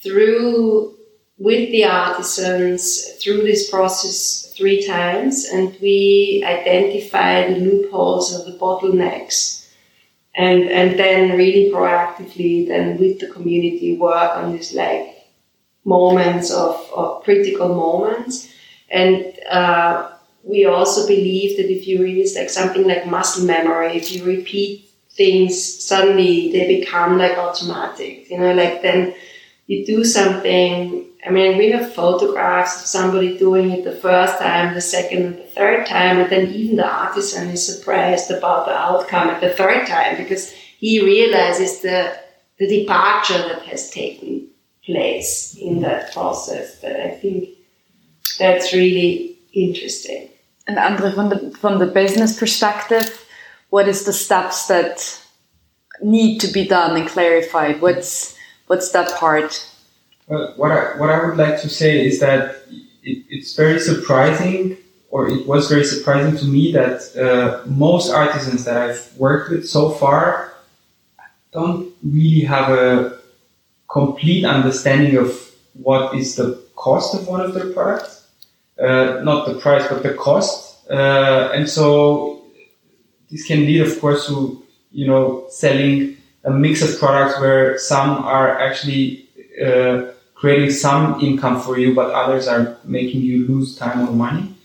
through 0.03 0.93
with 1.39 1.71
the 1.71 1.85
artisans 1.85 3.13
through 3.19 3.41
this 3.43 3.69
process 3.69 4.53
three 4.55 4.85
times 4.85 5.45
and 5.45 5.75
we 5.81 6.43
identify 6.45 7.47
the 7.47 7.59
loopholes 7.59 8.35
or 8.35 8.43
the 8.51 8.57
bottlenecks 8.57 9.67
and 10.35 10.63
and 10.69 10.99
then 10.99 11.37
really 11.37 11.71
proactively 11.71 12.67
then 12.67 12.97
with 12.97 13.19
the 13.19 13.27
community 13.27 13.97
work 13.97 14.35
on 14.35 14.51
these 14.51 14.73
like 14.73 15.19
moments 15.85 16.51
of, 16.51 16.75
of 16.93 17.23
critical 17.23 17.69
moments. 17.69 18.53
And 18.91 19.33
uh, 19.49 20.11
we 20.43 20.65
also 20.65 21.07
believe 21.07 21.57
that 21.57 21.71
if 21.71 21.87
you 21.87 22.01
really 22.01 22.29
like 22.35 22.49
something 22.49 22.87
like 22.87 23.05
muscle 23.05 23.45
memory 23.45 23.97
if 23.97 24.11
you 24.11 24.23
repeat 24.23 24.89
things 25.11 25.83
suddenly 25.83 26.51
they 26.51 26.79
become 26.79 27.17
like 27.17 27.37
automatic 27.37 28.29
you 28.29 28.37
know 28.37 28.53
like 28.53 28.81
then 28.81 29.13
you 29.67 29.85
do 29.85 30.05
something 30.05 31.08
I 31.25 31.31
mean, 31.31 31.57
we 31.57 31.71
have 31.71 31.93
photographs 31.93 32.79
of 32.79 32.87
somebody 32.87 33.37
doing 33.37 33.71
it 33.71 33.83
the 33.83 33.91
first 33.91 34.39
time, 34.39 34.73
the 34.73 34.81
second, 34.81 35.25
and 35.25 35.37
the 35.37 35.43
third 35.43 35.85
time, 35.85 36.19
and 36.19 36.29
then 36.29 36.47
even 36.47 36.77
the 36.77 36.87
artisan 36.87 37.49
is 37.49 37.65
surprised 37.65 38.31
about 38.31 38.65
the 38.65 38.73
outcome 38.73 39.29
at 39.29 39.41
the 39.41 39.49
third 39.49 39.85
time 39.85 40.15
because 40.15 40.51
he 40.51 41.03
realizes 41.03 41.81
the 41.81 42.17
the 42.57 42.67
departure 42.67 43.37
that 43.37 43.61
has 43.63 43.89
taken 43.89 44.47
place 44.85 45.55
in 45.59 45.81
that 45.81 46.11
process. 46.13 46.83
I 46.83 47.09
think 47.09 47.49
that's 48.37 48.73
really 48.73 49.37
interesting. 49.53 50.29
And 50.67 50.77
Andre, 50.77 51.11
from 51.11 51.29
the 51.29 51.51
from 51.59 51.79
the 51.79 51.87
business 51.87 52.39
perspective, 52.39 53.25
what 53.69 53.87
is 53.87 54.05
the 54.05 54.13
steps 54.13 54.67
that 54.67 55.21
need 56.01 56.39
to 56.39 56.47
be 56.47 56.65
done 56.65 56.95
and 56.95 57.09
clarified? 57.09 57.81
What's 57.81 58.37
what's 58.67 58.91
that 58.91 59.11
part? 59.15 59.68
Well, 60.29 60.53
what 60.57 60.71
I, 60.71 60.95
what 60.99 61.09
I 61.09 61.25
would 61.25 61.37
like 61.37 61.59
to 61.61 61.69
say 61.69 62.05
is 62.05 62.19
that 62.19 62.57
it, 63.03 63.25
it's 63.29 63.55
very 63.55 63.79
surprising, 63.79 64.77
or 65.09 65.27
it 65.27 65.47
was 65.47 65.67
very 65.67 65.83
surprising 65.83 66.37
to 66.37 66.45
me 66.45 66.71
that 66.71 67.01
uh, 67.17 67.67
most 67.67 68.11
artisans 68.13 68.63
that 68.65 68.77
I've 68.77 69.11
worked 69.17 69.49
with 69.49 69.67
so 69.67 69.89
far 69.89 70.53
don't 71.51 71.91
really 72.03 72.41
have 72.41 72.69
a 72.69 73.17
complete 73.89 74.45
understanding 74.45 75.17
of 75.17 75.33
what 75.73 76.13
is 76.13 76.35
the 76.35 76.63
cost 76.75 77.15
of 77.15 77.27
one 77.27 77.41
of 77.41 77.55
their 77.55 77.73
products. 77.73 78.27
Uh, 78.79 79.21
not 79.23 79.47
the 79.47 79.55
price, 79.55 79.87
but 79.89 80.03
the 80.03 80.13
cost. 80.13 80.87
uh, 80.91 81.51
and 81.55 81.67
so 81.67 82.43
this 83.31 83.45
can 83.47 83.61
lead, 83.65 83.81
of 83.81 83.99
course, 83.99 84.27
to 84.27 84.63
you 84.91 85.07
know 85.07 85.47
selling 85.49 86.17
a 86.43 86.51
mix 86.51 86.83
of 86.83 86.99
products 86.99 87.39
where 87.41 87.79
some 87.79 88.23
are 88.23 88.59
actually 88.59 89.27
uh, 89.63 90.13
creating 90.39 90.71
some 90.71 91.19
income 91.19 91.59
for 91.61 91.77
you, 91.77 91.93
but 91.93 92.11
others 92.11 92.47
are 92.47 92.77
making 92.85 93.21
you 93.21 93.45
lose 93.47 93.75
time 93.75 94.07
or 94.07 94.11
money. 94.11 94.55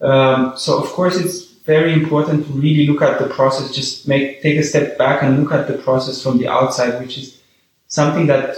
Um, 0.00 0.56
so 0.56 0.80
of 0.82 0.88
course, 0.90 1.16
it's 1.16 1.52
very 1.64 1.92
important 1.92 2.46
to 2.46 2.52
really 2.52 2.86
look 2.86 3.02
at 3.02 3.18
the 3.18 3.28
process. 3.28 3.74
Just 3.74 4.06
make 4.06 4.42
take 4.42 4.58
a 4.58 4.62
step 4.62 4.96
back 4.96 5.22
and 5.22 5.40
look 5.40 5.52
at 5.52 5.66
the 5.66 5.78
process 5.78 6.22
from 6.22 6.38
the 6.38 6.46
outside, 6.46 7.00
which 7.00 7.18
is 7.18 7.42
something 7.88 8.26
that 8.26 8.56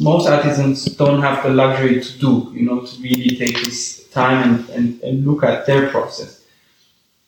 most 0.00 0.28
artisans 0.28 0.84
don't 0.96 1.20
have 1.20 1.42
the 1.42 1.50
luxury 1.50 2.00
to 2.00 2.18
do. 2.18 2.50
You 2.54 2.62
know, 2.62 2.80
to 2.80 3.02
really 3.02 3.36
take 3.36 3.62
this 3.64 4.08
time 4.08 4.38
and, 4.48 4.68
and, 4.70 5.00
and 5.02 5.26
look 5.26 5.42
at 5.42 5.66
their 5.66 5.90
process. 5.90 6.44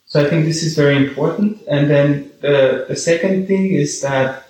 So 0.06 0.24
I 0.24 0.30
think 0.30 0.46
this 0.46 0.62
is 0.62 0.74
very 0.74 0.96
important. 0.96 1.60
And 1.68 1.90
then 1.90 2.32
the, 2.40 2.86
the 2.88 2.96
second 2.96 3.46
thing 3.46 3.74
is 3.74 4.00
that 4.00 4.46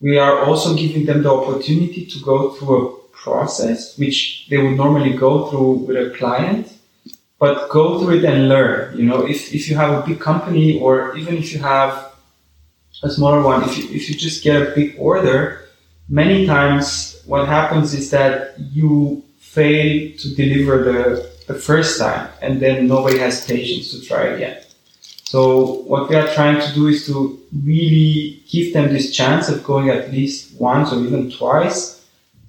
we 0.00 0.18
are 0.18 0.44
also 0.44 0.74
giving 0.74 1.06
them 1.06 1.22
the 1.22 1.32
opportunity 1.32 2.04
to 2.06 2.18
go 2.20 2.50
through 2.50 2.76
a 2.82 2.97
process 3.22 3.98
which 3.98 4.46
they 4.48 4.58
would 4.58 4.76
normally 4.76 5.12
go 5.12 5.46
through 5.48 5.72
with 5.86 5.96
a 5.96 6.16
client, 6.16 6.72
but 7.38 7.68
go 7.68 8.00
through 8.00 8.18
it 8.18 8.24
and 8.24 8.48
learn. 8.48 8.96
You 8.96 9.04
know, 9.04 9.26
if, 9.26 9.54
if 9.54 9.68
you 9.68 9.76
have 9.76 9.92
a 10.02 10.06
big 10.06 10.20
company 10.20 10.80
or 10.80 11.16
even 11.16 11.36
if 11.36 11.52
you 11.52 11.58
have 11.60 12.12
a 13.02 13.10
smaller 13.10 13.42
one, 13.42 13.62
if 13.68 13.78
you, 13.78 13.84
if 13.90 14.08
you 14.08 14.14
just 14.16 14.42
get 14.42 14.60
a 14.60 14.74
big 14.74 14.96
order, 14.98 15.68
many 16.08 16.46
times 16.46 17.22
what 17.26 17.46
happens 17.46 17.94
is 17.94 18.10
that 18.10 18.58
you 18.58 19.22
fail 19.38 20.16
to 20.18 20.34
deliver 20.34 20.84
the, 20.84 21.30
the 21.46 21.54
first 21.54 21.98
time 21.98 22.28
and 22.42 22.60
then 22.60 22.86
nobody 22.86 23.18
has 23.18 23.44
patience 23.46 23.90
to 23.92 24.06
try 24.06 24.22
again. 24.34 24.62
So 25.24 25.82
what 25.82 26.08
we 26.08 26.16
are 26.16 26.32
trying 26.34 26.60
to 26.60 26.74
do 26.74 26.88
is 26.88 27.06
to 27.06 27.38
really 27.64 28.42
give 28.48 28.72
them 28.72 28.88
this 28.88 29.14
chance 29.14 29.48
of 29.50 29.62
going 29.62 29.90
at 29.90 30.10
least 30.10 30.58
once 30.58 30.92
or 30.92 31.00
even 31.04 31.30
twice 31.30 31.97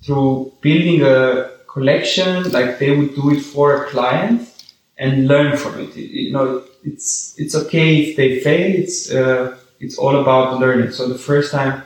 through 0.03 0.53
building 0.61 1.01
a 1.03 1.51
collection 1.67 2.51
like 2.51 2.79
they 2.79 2.95
would 2.95 3.15
do 3.15 3.31
it 3.31 3.41
for 3.41 3.83
a 3.83 3.89
client 3.89 4.49
and 4.97 5.27
learn 5.27 5.57
from 5.57 5.79
it. 5.79 5.95
You 5.95 6.31
know, 6.33 6.63
it's 6.83 7.35
it's 7.37 7.55
okay 7.55 7.97
if 7.97 8.17
they 8.17 8.39
fail. 8.39 8.75
It's 8.83 9.11
uh, 9.11 9.57
it's 9.79 9.97
all 9.97 10.15
about 10.19 10.59
learning. 10.59 10.91
So 10.91 11.07
the 11.07 11.17
first 11.17 11.51
time, 11.51 11.83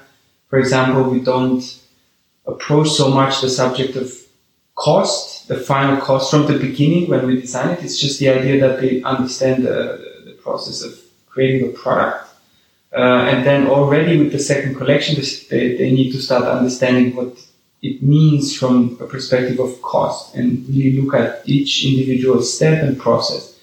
for 0.49 0.59
example, 0.59 1.03
we 1.03 1.19
don't 1.19 1.63
approach 2.45 2.89
so 2.89 3.09
much 3.09 3.41
the 3.41 3.49
subject 3.49 3.95
of 3.95 4.11
cost, 4.75 5.47
the 5.47 5.57
final 5.57 5.97
cost 6.01 6.31
from 6.31 6.47
the 6.47 6.57
beginning 6.57 7.09
when 7.09 7.27
we 7.27 7.39
design 7.39 7.69
it. 7.69 7.83
It's 7.83 7.99
just 7.99 8.19
the 8.19 8.29
idea 8.29 8.59
that 8.61 8.81
they 8.81 9.01
understand 9.03 9.65
the 9.65 10.37
process 10.41 10.81
of 10.83 10.99
creating 11.27 11.69
a 11.69 11.73
product. 11.73 12.29
Uh, 12.95 13.29
and 13.31 13.45
then 13.45 13.67
already 13.67 14.17
with 14.17 14.31
the 14.31 14.39
second 14.39 14.75
collection, 14.75 15.15
they, 15.49 15.75
they 15.77 15.91
need 15.91 16.11
to 16.11 16.21
start 16.21 16.43
understanding 16.43 17.15
what 17.15 17.35
it 17.83 18.01
means 18.01 18.55
from 18.55 18.97
a 18.99 19.05
perspective 19.05 19.59
of 19.59 19.79
cost 19.81 20.33
and 20.35 20.67
really 20.69 20.99
look 20.99 21.13
at 21.13 21.41
each 21.45 21.85
individual 21.85 22.41
step 22.41 22.81
and 22.81 22.97
process. 22.97 23.59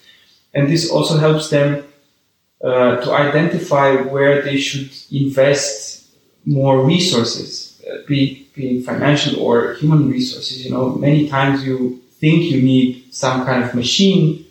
And 0.55 0.69
this 0.69 0.91
also 0.91 1.19
helps 1.19 1.49
them 1.51 1.85
uh, 2.63 2.97
to 2.97 3.13
identify 3.13 3.97
where 3.97 4.43
they 4.43 4.59
should 4.59 4.91
invest 5.11 6.07
more 6.45 6.85
resources, 6.85 7.83
uh, 7.91 7.99
be, 8.07 8.47
be 8.55 8.83
financial 8.83 9.41
or 9.41 9.75
human 9.75 10.11
resources. 10.11 10.65
You 10.65 10.71
know, 10.73 10.91
many 10.91 11.29
times 11.29 11.65
you 11.65 12.03
think 12.21 12.45
you 12.45 12.61
need 12.61 13.13
some 13.15 13.47
kind 13.47 13.65
of 13.65 13.75
machine 13.75 14.45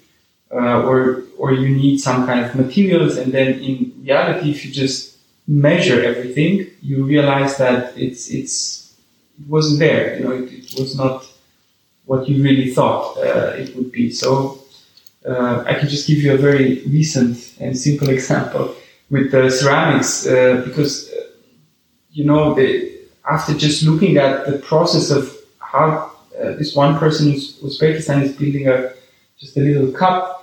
uh, 0.51 0.81
or 0.81 1.23
or 1.37 1.53
you 1.53 1.69
need 1.69 1.99
some 1.99 2.25
kind 2.25 2.45
of 2.45 2.55
materials 2.55 3.17
and 3.17 3.31
then 3.31 3.53
in 3.59 3.93
reality 4.01 4.49
if 4.49 4.65
you 4.65 4.71
just 4.71 5.17
measure 5.47 6.03
everything 6.03 6.65
you 6.81 7.05
realize 7.05 7.57
that 7.57 7.95
it's 7.97 8.29
it's 8.29 8.88
it 8.88 8.88
wasn't 9.47 9.79
there 9.79 10.17
you 10.17 10.23
know 10.23 10.31
it, 10.31 10.51
it 10.51 10.79
was 10.79 10.95
not 10.95 11.25
what 12.09 12.27
you 12.27 12.41
really 12.43 12.73
thought 12.73 13.15
uh, 13.17 13.53
it 13.55 13.75
would 13.75 13.91
be. 13.91 14.11
So 14.11 14.63
uh, 15.27 15.63
I 15.67 15.75
can 15.75 15.87
just 15.87 16.07
give 16.07 16.17
you 16.17 16.33
a 16.33 16.37
very 16.37 16.81
recent 16.87 17.55
and 17.59 17.77
simple 17.77 18.09
example 18.09 18.75
with 19.11 19.29
the 19.31 19.51
ceramics 19.51 20.25
uh, 20.25 20.63
because 20.65 21.13
uh, 21.13 21.21
you 22.11 22.25
know 22.25 22.55
the, 22.55 22.91
after 23.29 23.53
just 23.53 23.83
looking 23.83 24.17
at 24.17 24.47
the 24.47 24.57
process 24.57 25.11
of 25.11 25.37
how 25.59 26.11
uh, 26.35 26.53
this 26.53 26.75
one 26.75 26.97
person 26.97 27.27
in 27.27 27.35
Uzbekistan 27.35 28.23
is 28.23 28.35
building 28.35 28.67
a 28.67 28.93
just 29.39 29.55
a 29.55 29.59
little 29.59 29.91
cup 29.91 30.39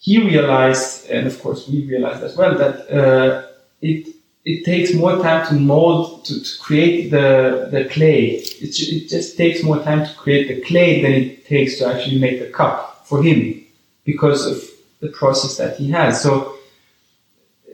he 0.00 0.22
realized, 0.22 1.10
and 1.10 1.26
of 1.26 1.40
course 1.42 1.68
we 1.68 1.84
realized 1.84 2.22
as 2.22 2.34
well, 2.34 2.56
that 2.56 2.90
uh, 2.90 3.46
it 3.82 4.08
it 4.50 4.64
takes 4.64 4.94
more 4.94 5.16
time 5.18 5.46
to 5.48 5.54
mold 5.54 6.24
to, 6.26 6.34
to 6.42 6.58
create 6.58 7.10
the 7.10 7.68
the 7.74 7.82
clay. 7.94 8.20
It, 8.64 8.72
it 8.96 9.08
just 9.08 9.36
takes 9.36 9.62
more 9.62 9.80
time 9.88 10.06
to 10.06 10.12
create 10.14 10.44
the 10.48 10.60
clay 10.68 11.02
than 11.02 11.12
it 11.12 11.46
takes 11.46 11.78
to 11.78 11.86
actually 11.86 12.18
make 12.18 12.38
the 12.40 12.50
cup 12.60 13.06
for 13.06 13.22
him 13.22 13.64
because 14.04 14.46
of 14.46 14.56
the 15.00 15.08
process 15.08 15.56
that 15.56 15.76
he 15.78 15.90
has. 15.90 16.22
So 16.22 16.56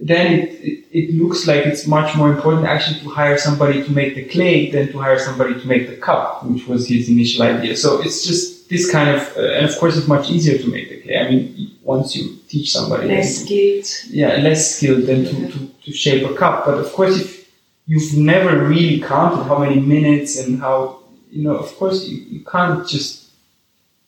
then 0.00 0.26
it, 0.38 0.50
it, 0.68 0.84
it, 0.98 1.14
looks 1.14 1.46
like 1.46 1.64
it's 1.64 1.86
much 1.86 2.14
more 2.16 2.30
important 2.30 2.66
actually 2.66 3.00
to 3.00 3.08
hire 3.08 3.38
somebody 3.38 3.82
to 3.82 3.90
make 3.92 4.14
the 4.14 4.24
clay 4.24 4.70
than 4.70 4.92
to 4.92 4.98
hire 4.98 5.18
somebody 5.18 5.54
to 5.60 5.66
make 5.66 5.88
the 5.88 5.96
cup, 5.96 6.44
which 6.44 6.66
was 6.66 6.86
his 6.88 7.08
initial 7.08 7.42
idea. 7.42 7.76
So 7.76 8.02
it's 8.02 8.26
just 8.26 8.68
this 8.68 8.90
kind 8.90 9.10
of, 9.16 9.20
uh, 9.36 9.56
and 9.56 9.64
of 9.66 9.76
course 9.78 9.96
it's 9.96 10.08
much 10.08 10.30
easier 10.30 10.58
to 10.58 10.68
make 10.68 10.88
the. 10.90 10.95
I 11.14 11.28
mean, 11.28 11.76
once 11.82 12.16
you 12.16 12.38
teach 12.48 12.72
somebody. 12.72 13.08
Less 13.08 13.42
skilled. 13.42 13.86
Yeah, 14.10 14.36
less 14.36 14.76
skilled 14.76 15.06
than 15.06 15.24
to, 15.24 15.52
to, 15.52 15.70
to 15.84 15.92
shape 15.92 16.28
a 16.28 16.34
cup. 16.34 16.64
But 16.64 16.78
of 16.78 16.92
course, 16.92 17.20
if 17.20 17.50
you've 17.86 18.16
never 18.16 18.66
really 18.66 19.00
counted 19.00 19.44
how 19.44 19.58
many 19.58 19.80
minutes 19.80 20.38
and 20.38 20.58
how, 20.60 21.00
you 21.30 21.44
know, 21.44 21.56
of 21.56 21.74
course 21.76 22.08
you, 22.08 22.18
you 22.18 22.44
can't 22.44 22.86
just 22.86 23.30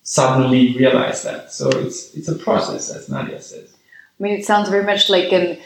suddenly 0.03 0.77
realize 0.77 1.23
that. 1.23 1.53
So 1.53 1.69
it's, 1.69 2.15
it's 2.15 2.29
a 2.29 2.35
process, 2.35 2.91
as 2.91 3.09
Nadja 3.09 3.41
says. 3.43 3.75
I 4.19 4.23
mean, 4.23 4.39
it 4.39 4.45
sounds 4.45 4.69
very 4.69 4.85
much 4.85 5.09
like 5.09 5.33
an 5.33 5.59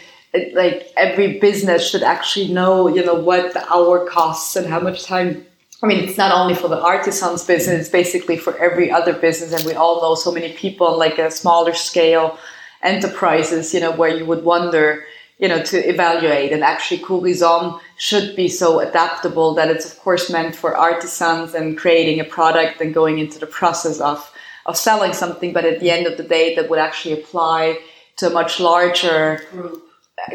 like 0.55 0.91
every 0.97 1.39
business 1.39 1.89
should 1.89 2.03
actually 2.03 2.49
know, 2.49 2.89
you 2.89 3.05
know, 3.05 3.15
what 3.15 3.53
the 3.53 3.71
hour 3.71 4.07
costs 4.07 4.57
and 4.57 4.67
how 4.67 4.81
much 4.81 5.05
time. 5.05 5.47
I 5.83 5.89
mean, 5.89 6.05
it's 6.05 6.17
not 6.17 6.33
only 6.33 6.55
for 6.55 6.69
the 6.69 6.81
artisans 6.81 7.45
business; 7.45 7.81
it's 7.81 7.89
basically 7.89 8.37
for 8.37 8.57
every 8.59 8.91
other 8.91 9.13
business. 9.13 9.53
And 9.53 9.65
we 9.65 9.75
all 9.75 10.01
know 10.01 10.15
so 10.15 10.31
many 10.31 10.53
people 10.53 10.87
on 10.87 10.99
like 10.99 11.19
a 11.19 11.31
smaller 11.31 11.75
scale 11.75 12.39
enterprises, 12.83 13.75
you 13.75 13.81
know, 13.81 13.91
where 13.91 14.17
you 14.17 14.25
would 14.25 14.45
wonder, 14.45 15.05
you 15.39 15.49
know, 15.49 15.61
to 15.63 15.77
evaluate. 15.89 16.53
And 16.53 16.63
actually, 16.63 17.01
co/rizom 17.01 17.81
should 17.97 18.37
be 18.37 18.49
so 18.49 18.79
adaptable 18.79 19.55
that 19.55 19.71
it's 19.71 19.87
of 19.91 19.99
course 19.99 20.31
meant 20.31 20.55
for 20.55 20.77
artisans 20.77 21.53
and 21.55 21.77
creating 21.77 22.21
a 22.21 22.25
product 22.25 22.81
and 22.81 22.95
going 22.95 23.19
into 23.19 23.41
the 23.41 23.47
process 23.47 24.01
of 24.01 24.31
of 24.67 24.77
selling 24.77 25.13
something. 25.13 25.53
But 25.53 25.65
at 25.65 25.81
the 25.81 25.91
end 25.91 26.07
of 26.07 26.17
the 26.17 26.23
day, 26.23 26.55
that 26.55 26.71
would 26.71 26.79
actually 26.79 27.15
apply 27.15 27.79
to 28.19 28.29
a 28.29 28.31
much 28.31 28.61
larger 28.61 29.41
group 29.51 29.83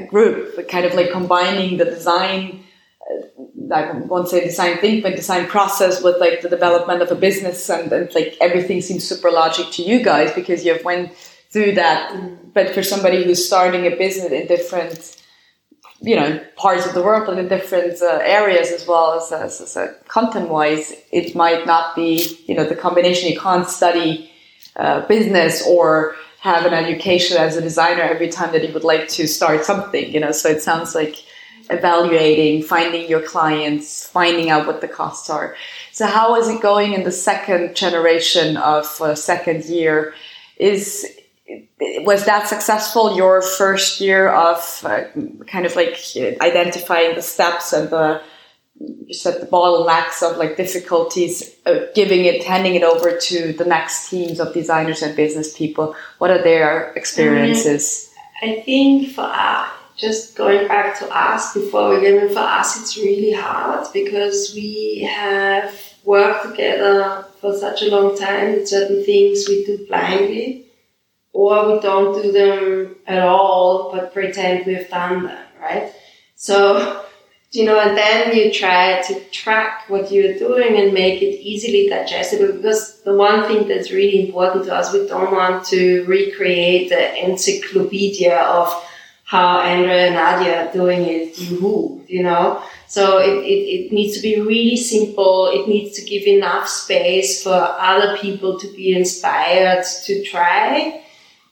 group, 0.10 0.68
kind 0.68 0.86
of 0.86 0.94
like 0.94 1.12
combining 1.12 1.78
the 1.78 1.86
design, 1.86 2.64
I 3.74 3.92
won't 3.92 4.30
say 4.30 4.44
design 4.44 4.78
think, 4.78 5.04
but 5.04 5.16
design 5.16 5.48
process 5.48 6.04
with 6.04 6.18
like 6.20 6.42
the 6.42 6.50
development 6.50 7.02
of 7.02 7.12
a 7.12 7.16
business 7.16 7.70
and, 7.70 7.92
and 7.92 8.14
like 8.14 8.38
everything 8.40 8.82
seems 8.82 9.08
super 9.08 9.32
logic 9.32 9.72
to 9.74 9.84
you 9.84 10.04
guys 10.04 10.32
because 10.34 10.66
you've 10.66 10.84
went 10.84 11.14
through 11.50 11.74
that. 11.74 12.12
Mm. 12.12 12.54
But 12.54 12.74
for 12.74 12.84
somebody 12.84 13.24
who's 13.24 13.46
starting 13.46 13.86
a 13.86 13.96
business 13.96 14.32
in 14.32 14.48
different, 14.48 15.22
you 16.02 16.16
know, 16.16 16.40
parts 16.56 16.86
of 16.86 16.94
the 16.94 17.02
world 17.02 17.30
and 17.30 17.40
in 17.40 17.48
different 17.48 18.02
uh, 18.02 18.20
areas 18.24 18.72
as 18.72 18.88
well 18.88 19.14
as, 19.14 19.32
as, 19.32 19.62
as 19.62 19.78
uh, 19.78 19.94
content 20.08 20.50
wise, 20.50 20.94
it 21.12 21.36
might 21.36 21.66
not 21.66 21.96
be, 21.96 22.38
you 22.48 22.56
know, 22.56 22.64
the 22.64 22.76
combination. 22.76 23.30
You 23.30 23.40
can't 23.40 23.68
study 23.68 24.32
uh, 24.76 25.06
business 25.08 25.66
or 25.68 26.16
have 26.40 26.66
an 26.66 26.74
education 26.74 27.38
as 27.38 27.58
a 27.58 27.62
designer 27.62 28.04
every 28.04 28.30
time 28.30 28.52
that 28.54 28.66
you 28.66 28.74
would 28.74 28.84
like 28.84 29.08
to 29.10 29.28
start 29.28 29.66
something, 29.66 30.12
you 30.14 30.20
know. 30.20 30.32
So 30.32 30.50
it 30.50 30.62
sounds 30.62 30.94
like 30.96 31.16
evaluating, 31.70 32.64
finding 32.64 33.10
your 33.10 33.22
clients, 33.22 34.08
finding 34.08 34.50
out 34.50 34.68
what 34.68 34.82
the 34.82 34.88
costs 34.88 35.30
are. 35.30 35.56
So 35.92 36.06
how 36.06 36.36
is 36.36 36.48
it 36.48 36.62
going 36.62 36.94
in 36.94 37.04
the 37.04 37.12
second 37.12 37.76
generation 37.76 38.58
of 38.58 39.02
uh, 39.02 39.16
second 39.16 39.66
year? 39.66 40.14
Is 40.58 41.06
was 42.00 42.26
that 42.26 42.48
successful? 42.48 43.16
Your 43.16 43.42
first 43.42 44.02
year 44.02 44.30
of 44.30 44.82
uh, 44.84 45.06
kind 45.48 45.66
of 45.66 45.76
like 45.76 45.98
identifying 46.42 47.16
the 47.16 47.22
steps 47.22 47.74
and 47.74 47.90
the 47.90 48.22
you 48.80 49.14
said 49.14 49.42
the 49.42 49.48
bottlenecks 49.48 50.22
of 50.22 50.38
like 50.38 50.58
difficulties 50.58 51.56
uh, 51.66 51.86
giving 51.96 52.26
it 52.26 52.44
handing 52.44 52.76
it 52.76 52.84
over 52.84 53.18
to 53.18 53.54
the 53.54 53.66
next 53.66 54.10
teams 54.10 54.40
of 54.40 54.54
designers 54.54 55.02
and 55.02 55.16
business 55.16 55.58
people 55.58 55.96
what 56.20 56.30
are 56.30 56.44
their 56.44 56.94
experiences 56.94 58.14
i 58.44 58.62
think 58.66 59.10
for 59.10 59.22
us 59.22 59.77
just 59.98 60.36
going 60.36 60.68
back 60.68 60.98
to 61.00 61.06
us 61.10 61.54
before 61.54 61.90
we 61.90 62.02
get 62.02 62.24
in 62.24 62.30
for 62.30 62.40
us 62.40 62.80
it's 62.80 62.98
really 62.98 63.34
hard 63.34 63.86
because 63.94 64.54
we 64.56 65.10
have 65.12 65.74
worked 66.06 66.50
together 66.50 67.26
for 67.42 67.56
such 67.56 67.82
a 67.82 67.90
long 67.90 68.18
time 68.18 68.54
that 68.54 68.68
certain 68.68 69.04
things 69.04 69.46
we 69.48 69.66
do 69.66 69.86
blindly 69.88 70.68
or 71.38 71.72
we 71.72 71.80
don't 71.80 72.20
do 72.20 72.32
them 72.32 72.96
at 73.06 73.20
all, 73.20 73.92
but 73.92 74.12
pretend 74.12 74.66
we've 74.66 74.90
done 74.90 75.24
them, 75.24 75.46
right? 75.62 75.94
So, 76.36 77.06
you 77.52 77.64
know, 77.64 77.80
and 77.80 77.96
then 77.96 78.36
you 78.36 78.52
try 78.52 79.04
to 79.04 79.20
track 79.26 79.88
what 79.88 80.12
you're 80.12 80.40
doing 80.40 80.78
and 80.78 80.94
make 80.94 81.22
it 81.22 81.40
easily 81.40 81.90
digestible 81.90 82.54
because 82.54 83.02
the 83.04 83.14
one 83.14 83.48
thing 83.48 83.68
that's 83.68 83.92
really 83.92 84.28
important 84.28 84.66
to 84.66 84.74
us, 84.74 84.92
we 84.92 85.06
don't 85.08 85.32
want 85.32 85.64
to 85.68 86.04
recreate 86.06 86.90
the 86.90 87.24
encyclopedia 87.24 88.36
of 88.40 88.68
how 89.28 89.60
Andrei 89.60 90.08
and 90.08 90.16
Nadja 90.16 90.70
are 90.70 90.74
doing 90.74 91.02
it, 91.04 91.38
you 91.38 92.04
you 92.08 92.24
know? 92.24 92.64
So 92.88 93.20
it, 93.20 93.44
it, 93.44 93.62
it 93.76 93.92
needs 93.92 94.16
to 94.16 94.22
be 94.22 94.40
really 94.40 94.78
simple. 94.78 95.48
It 95.48 95.68
needs 95.68 95.92
to 96.00 96.06
give 96.06 96.24
enough 96.24 96.68
space 96.68 97.44
for 97.44 97.54
other 97.54 98.18
people 98.18 98.58
to 98.58 98.68
be 98.74 98.96
inspired 98.96 99.84
to 100.06 100.24
try 100.24 101.04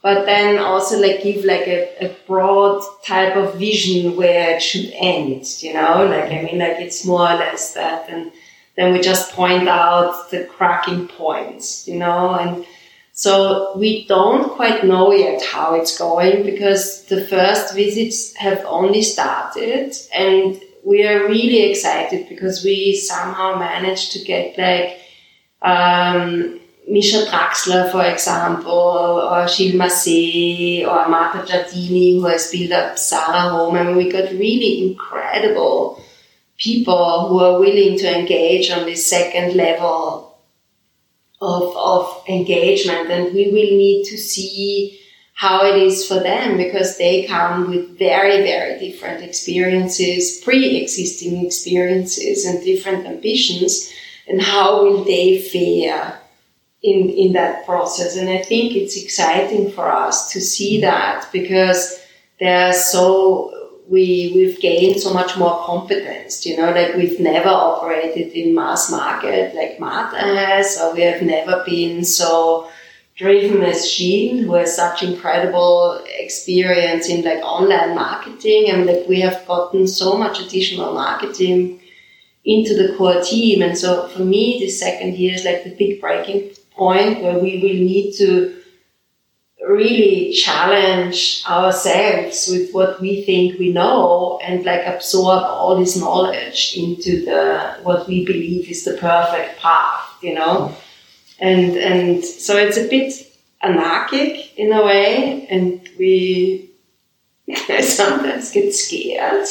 but 0.06 0.28
then 0.28 0.60
also 0.60 1.02
like 1.02 1.24
give 1.24 1.44
like 1.46 1.68
a, 1.68 2.06
a 2.06 2.16
broad 2.28 2.84
type 3.04 3.36
of 3.36 3.56
vision 3.56 4.16
where 4.16 4.56
it 4.56 4.62
should 4.62 4.92
end, 4.94 5.44
you 5.64 5.74
know, 5.74 6.06
like, 6.06 6.32
I 6.32 6.44
mean, 6.44 6.60
like 6.60 6.78
it's 6.80 7.06
more 7.06 7.22
or 7.22 7.34
less 7.34 7.74
that. 7.74 8.08
And 8.08 8.32
then 8.76 8.94
we 8.94 9.02
just 9.02 9.32
point 9.32 9.68
out 9.68 10.30
the 10.30 10.44
cracking 10.44 11.08
points, 11.08 11.88
you 11.88 11.96
know, 11.96 12.36
and 12.36 12.68
so 13.16 13.72
we 13.78 14.06
don't 14.08 14.50
quite 14.52 14.84
know 14.84 15.14
yet 15.14 15.42
how 15.42 15.74
it's 15.74 15.98
going 15.98 16.44
because 16.44 17.06
the 17.06 17.26
first 17.26 17.74
visits 17.74 18.36
have 18.36 18.62
only 18.66 19.02
started 19.02 19.96
and 20.14 20.62
we 20.84 21.08
are 21.08 21.26
really 21.28 21.64
excited 21.72 22.28
because 22.28 22.64
we 22.64 22.94
somehow 22.94 23.58
managed 23.58 24.12
to 24.12 24.24
get 24.26 24.58
like, 24.58 25.00
um, 25.62 26.60
Misha 26.88 27.26
Draxler, 27.26 27.92
for 27.92 28.06
example, 28.06 28.72
or 28.72 29.48
Gilles 29.48 29.74
Macé, 29.74 30.86
or 30.86 31.10
Marta 31.10 31.40
Giardini, 31.40 32.20
who 32.20 32.26
has 32.26 32.52
built 32.52 32.72
up 32.74 33.00
Zara 33.00 33.50
Home. 33.50 33.76
I 33.76 33.84
mean, 33.84 33.96
we 33.96 34.12
got 34.12 34.30
really 34.30 34.92
incredible 34.92 36.04
people 36.58 37.28
who 37.30 37.40
are 37.40 37.60
willing 37.60 37.98
to 37.98 38.20
engage 38.20 38.70
on 38.70 38.86
this 38.86 39.10
second 39.10 39.56
level 39.56 40.25
of, 41.42 41.76
of 41.76 42.24
engagement. 42.28 43.10
And 43.12 43.34
we 43.34 43.46
will 43.46 43.78
need 43.78 44.06
to 44.06 44.18
see 44.18 45.00
how 45.34 45.66
it 45.66 45.76
is 45.76 46.08
for 46.08 46.22
them 46.22 46.58
because 46.58 46.98
they 46.98 47.26
come 47.26 47.70
with 47.70 47.98
very, 48.00 48.44
very 48.44 48.80
different 48.80 49.24
experiences, 49.24 50.42
pre-existing 50.44 51.46
experiences 51.46 52.46
and 52.46 52.64
different 52.64 53.06
ambitions. 53.06 53.92
And 54.28 54.42
how 54.42 54.84
will 54.84 55.04
they 55.04 55.42
fare 55.42 56.22
in, 56.86 57.10
in 57.10 57.34
that 57.34 57.66
process. 57.66 58.16
And 58.16 58.30
I 58.30 58.44
think 58.44 58.76
it's 58.76 58.96
exciting 58.96 59.72
for 59.72 59.92
us 59.92 60.32
to 60.32 60.40
see 60.40 60.80
that 60.82 61.28
because 61.34 62.00
they're 62.40 62.74
so, 62.74 63.52
we, 63.88 64.32
we've 64.36 64.60
gained 64.60 65.00
so 65.00 65.14
much 65.14 65.38
more 65.38 65.64
competence, 65.64 66.46
you 66.46 66.58
know, 66.58 66.72
like 66.72 66.96
we've 66.96 67.20
never 67.20 67.50
operated 67.50 68.32
in 68.34 68.56
mass 68.56 68.90
market 68.90 69.54
like 69.54 69.80
Marta 69.80 70.18
has, 70.18 70.78
or 70.80 70.94
we 70.94 71.02
have 71.02 71.22
never 71.22 71.64
been 71.66 72.04
so 72.04 72.70
driven 73.16 73.64
as 73.64 73.90
Gilles, 73.90 74.44
who 74.44 74.54
has 74.56 74.76
such 74.76 75.04
incredible 75.04 76.04
experience 76.18 77.10
in 77.10 77.24
like 77.24 77.44
online 77.44 77.96
marketing. 77.96 78.70
and 78.70 78.86
like 78.86 79.08
we 79.08 79.22
have 79.22 79.46
gotten 79.48 79.88
so 79.88 80.18
much 80.18 80.40
additional 80.40 80.94
marketing 80.94 81.80
into 82.44 82.76
the 82.76 82.96
core 82.96 83.22
team. 83.22 83.62
And 83.62 83.78
so 83.78 84.08
for 84.10 84.24
me, 84.24 84.60
the 84.60 84.70
second 84.70 85.16
year 85.16 85.36
is 85.36 85.46
like 85.46 85.64
the 85.64 85.76
big 85.76 86.02
breaking 86.02 86.52
point 86.72 87.22
where 87.22 87.40
we 87.40 87.60
will 87.60 87.74
need 87.74 88.14
to 88.18 88.62
really 89.68 90.32
challenge 90.32 91.44
ourselves 91.48 92.48
with 92.52 92.72
what 92.72 93.02
we 93.02 93.24
think 93.24 93.58
we 93.58 93.74
know 93.74 94.40
and 94.44 94.64
like 94.64 94.86
absorb 94.86 95.44
all 95.44 95.78
this 95.78 95.98
knowledge 95.98 96.76
into 96.78 97.26
the 97.26 97.78
what 97.84 98.08
we 98.08 98.26
believe 98.26 98.70
is 98.70 98.84
the 98.84 98.94
perfect 98.94 99.60
path 99.60 100.06
you 100.26 100.34
know? 100.34 100.76
And 101.40 101.78
and 101.78 102.26
so 102.26 102.58
it's 102.58 102.78
a 102.78 102.88
bit 102.88 103.14
anarchic 103.62 104.58
in 104.58 104.72
a 104.72 104.84
way 104.84 105.48
and 105.50 105.88
we 105.98 106.70
sometimes 107.82 108.52
get 108.52 108.74
scared 108.74 109.48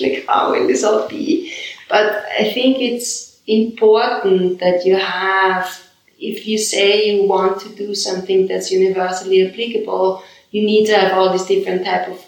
like 0.00 0.26
how 0.26 0.52
will 0.52 0.66
this 0.66 0.84
all 0.84 1.08
be? 1.08 1.54
But 1.88 2.24
i 2.38 2.52
think 2.52 2.78
it's 2.78 3.40
important 3.46 4.60
that 4.60 4.86
you 4.86 4.96
have 4.96 5.89
if 6.20 6.46
you 6.46 6.58
say 6.58 7.10
you 7.10 7.28
want 7.28 7.60
to 7.62 7.68
do 7.70 7.94
something 7.94 8.46
that's 8.46 8.70
universally 8.70 9.46
applicable, 9.46 10.22
you 10.50 10.62
need 10.64 10.86
to 10.86 10.96
have 10.96 11.12
all 11.12 11.32
these 11.32 11.46
different 11.46 11.84
type 11.84 12.08
of 12.08 12.24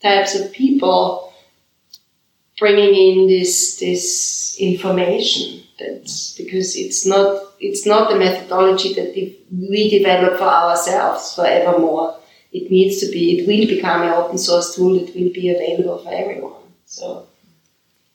types 0.00 0.38
of 0.38 0.52
people 0.52 1.32
bringing 2.58 2.94
in 2.94 3.26
this 3.26 3.78
this 3.78 4.56
information. 4.58 5.62
That's 5.78 6.36
because 6.36 6.76
it's 6.76 7.04
not 7.04 7.42
it's 7.58 7.86
not 7.86 8.12
a 8.12 8.18
methodology 8.18 8.94
that 8.94 9.14
we 9.50 9.90
develop 9.90 10.38
for 10.38 10.44
ourselves 10.44 11.34
forevermore. 11.34 12.18
It 12.52 12.70
needs 12.70 13.00
to 13.00 13.10
be. 13.10 13.38
It 13.38 13.48
will 13.48 13.66
become 13.66 14.02
an 14.02 14.10
open 14.10 14.38
source 14.38 14.76
tool 14.76 14.94
that 14.98 15.14
will 15.14 15.32
be 15.32 15.50
available 15.50 15.98
for 15.98 16.12
everyone. 16.12 16.62
So 16.84 17.26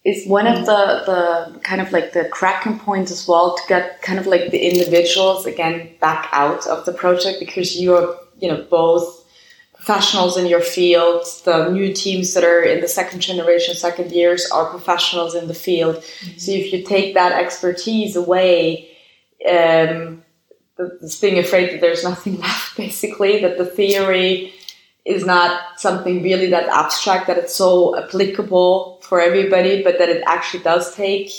is 0.08 0.26
one 0.26 0.48
of 0.48 0.66
the, 0.66 1.04
the 1.06 1.60
kind 1.60 1.82
of 1.82 1.92
like 1.92 2.14
the 2.14 2.24
cracking 2.30 2.80
points 2.80 3.12
as 3.12 3.28
well 3.28 3.58
to 3.58 3.64
get 3.68 4.02
kind 4.02 4.18
of 4.18 4.26
like 4.26 4.52
the 4.52 4.60
individuals 4.60 5.46
again 5.46 5.90
back 6.00 6.30
out 6.32 6.66
of 6.66 6.86
the 6.86 6.94
project 6.94 7.42
because 7.42 7.80
you're 7.80 8.18
you 8.40 8.48
know 8.48 8.66
both 8.70 9.26
professionals 9.76 10.38
in 10.38 10.48
your 10.48 10.62
field 10.62 11.26
the 11.44 11.70
new 11.70 11.94
teams 11.94 12.34
that 12.34 12.46
are 12.46 12.64
in 12.64 12.80
the 12.80 12.88
second 12.88 13.20
generation 13.20 13.76
second 13.76 14.10
years 14.12 14.50
are 14.50 14.70
professionals 14.70 15.36
in 15.36 15.50
the 15.50 15.54
field 15.54 15.98
mm-hmm. 15.98 16.38
so 16.38 16.54
if 16.54 16.72
you 16.72 16.84
take 16.84 17.14
that 17.14 17.34
expertise 17.34 18.16
away 18.16 18.90
um, 19.50 20.24
it's 20.78 21.20
being 21.20 21.38
afraid 21.38 21.74
that 21.74 21.82
there's 21.82 22.06
nothing 22.06 22.40
left 22.48 22.78
basically 22.78 23.42
that 23.42 23.58
the 23.58 23.66
theory 23.66 24.54
is 25.08 25.26
not 25.26 25.80
something 25.80 26.22
really 26.22 26.50
that 26.50 26.68
abstract 26.68 27.28
that 27.28 27.38
it's 27.38 27.56
so 27.56 27.98
applicable 27.98 29.00
for 29.02 29.22
everybody, 29.22 29.82
but 29.82 29.98
that 30.00 30.10
it 30.10 30.22
actually 30.28 30.62
does 30.62 30.94
take 30.96 31.32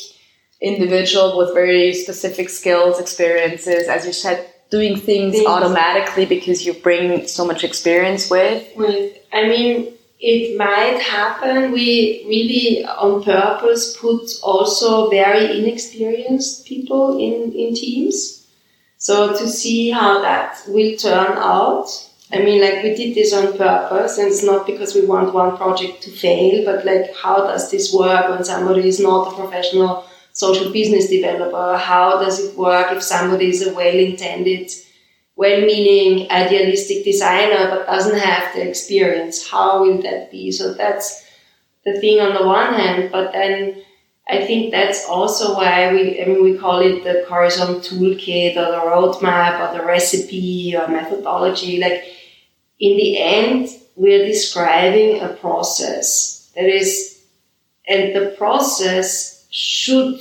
individual 0.60 1.36
with 1.36 1.52
very 1.52 1.92
specific 1.92 2.48
skills, 2.48 2.98
experiences, 2.98 3.86
as 3.86 4.06
you 4.06 4.12
said, 4.12 4.48
doing 4.70 4.96
things, 4.96 5.34
things. 5.34 5.46
automatically 5.46 6.24
because 6.24 6.64
you 6.64 6.72
bring 6.72 7.26
so 7.26 7.44
much 7.44 7.62
experience 7.62 8.30
with. 8.30 8.66
With, 8.74 9.16
I 9.32 9.42
mean, 9.48 9.92
it 10.18 10.56
might 10.56 11.00
happen. 11.00 11.70
We 11.70 12.24
really, 12.26 12.84
on 12.84 13.22
purpose, 13.22 13.96
put 13.98 14.30
also 14.42 15.10
very 15.10 15.58
inexperienced 15.58 16.66
people 16.66 17.18
in, 17.18 17.52
in 17.52 17.74
teams. 17.74 18.46
So 18.96 19.32
to 19.38 19.46
see 19.46 19.90
how 19.90 20.22
that 20.22 20.60
will 20.66 20.96
turn 20.96 21.36
out 21.36 22.07
I 22.30 22.40
mean, 22.40 22.60
like 22.60 22.82
we 22.82 22.94
did 22.94 23.14
this 23.14 23.32
on 23.32 23.56
purpose, 23.56 24.18
and 24.18 24.28
it's 24.28 24.44
not 24.44 24.66
because 24.66 24.94
we 24.94 25.06
want 25.06 25.32
one 25.32 25.56
project 25.56 26.02
to 26.02 26.10
fail, 26.10 26.64
but 26.64 26.84
like 26.84 27.14
how 27.16 27.38
does 27.46 27.70
this 27.70 27.92
work 27.92 28.28
when 28.28 28.44
somebody 28.44 28.86
is 28.86 29.00
not 29.00 29.32
a 29.32 29.36
professional 29.36 30.04
social 30.32 30.70
business 30.70 31.08
developer? 31.08 31.78
How 31.78 32.20
does 32.20 32.38
it 32.38 32.56
work 32.56 32.92
if 32.92 33.02
somebody 33.02 33.48
is 33.48 33.66
a 33.66 33.72
well-intended, 33.72 34.70
well-meaning, 35.36 36.30
idealistic 36.30 37.02
designer 37.04 37.70
but 37.70 37.86
doesn't 37.86 38.18
have 38.18 38.54
the 38.54 38.68
experience? 38.68 39.48
How 39.48 39.82
will 39.82 40.02
that 40.02 40.30
be? 40.30 40.52
So 40.52 40.74
that's 40.74 41.24
the 41.86 41.98
thing 41.98 42.20
on 42.20 42.34
the 42.34 42.46
one 42.46 42.74
hand, 42.74 43.10
but 43.10 43.32
then 43.32 43.82
I 44.28 44.44
think 44.44 44.70
that's 44.70 45.08
also 45.08 45.54
why 45.56 45.90
we, 45.90 46.20
I 46.20 46.26
mean, 46.26 46.44
we 46.44 46.58
call 46.58 46.80
it 46.80 47.02
the 47.04 47.24
co/rizom 47.26 47.80
toolkit 47.80 48.58
or 48.58 48.70
the 48.70 48.82
roadmap 48.84 49.58
or 49.58 49.78
the 49.78 49.86
recipe 49.86 50.76
or 50.76 50.86
methodology. 50.88 51.80
Like 51.80 52.04
in 52.80 52.96
the 52.96 53.18
end, 53.18 53.68
we're 53.96 54.26
describing 54.26 55.20
a 55.20 55.28
process. 55.28 56.50
That 56.54 56.66
is, 56.66 57.20
and 57.86 58.14
the 58.14 58.34
process 58.36 59.46
should 59.50 60.20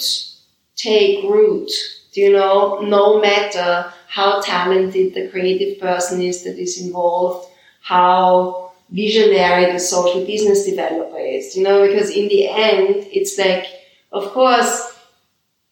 take 0.75 1.23
root, 1.23 1.69
you 2.13 2.31
know, 2.31 2.79
no 2.81 3.21
matter 3.21 3.91
how 4.07 4.41
talented 4.41 5.13
the 5.13 5.27
creative 5.29 5.79
person 5.79 6.21
is 6.21 6.43
that 6.43 6.57
is 6.57 6.81
involved, 6.81 7.47
how 7.81 8.71
visionary 8.89 9.71
the 9.71 9.79
social 9.79 10.25
business 10.25 10.65
developer 10.65 11.19
is, 11.19 11.55
you 11.55 11.63
know, 11.63 11.85
because 11.85 12.09
in 12.09 12.27
the 12.29 12.47
end, 12.47 13.05
it's 13.11 13.37
like, 13.37 13.65
of 14.11 14.31
course, 14.31 14.97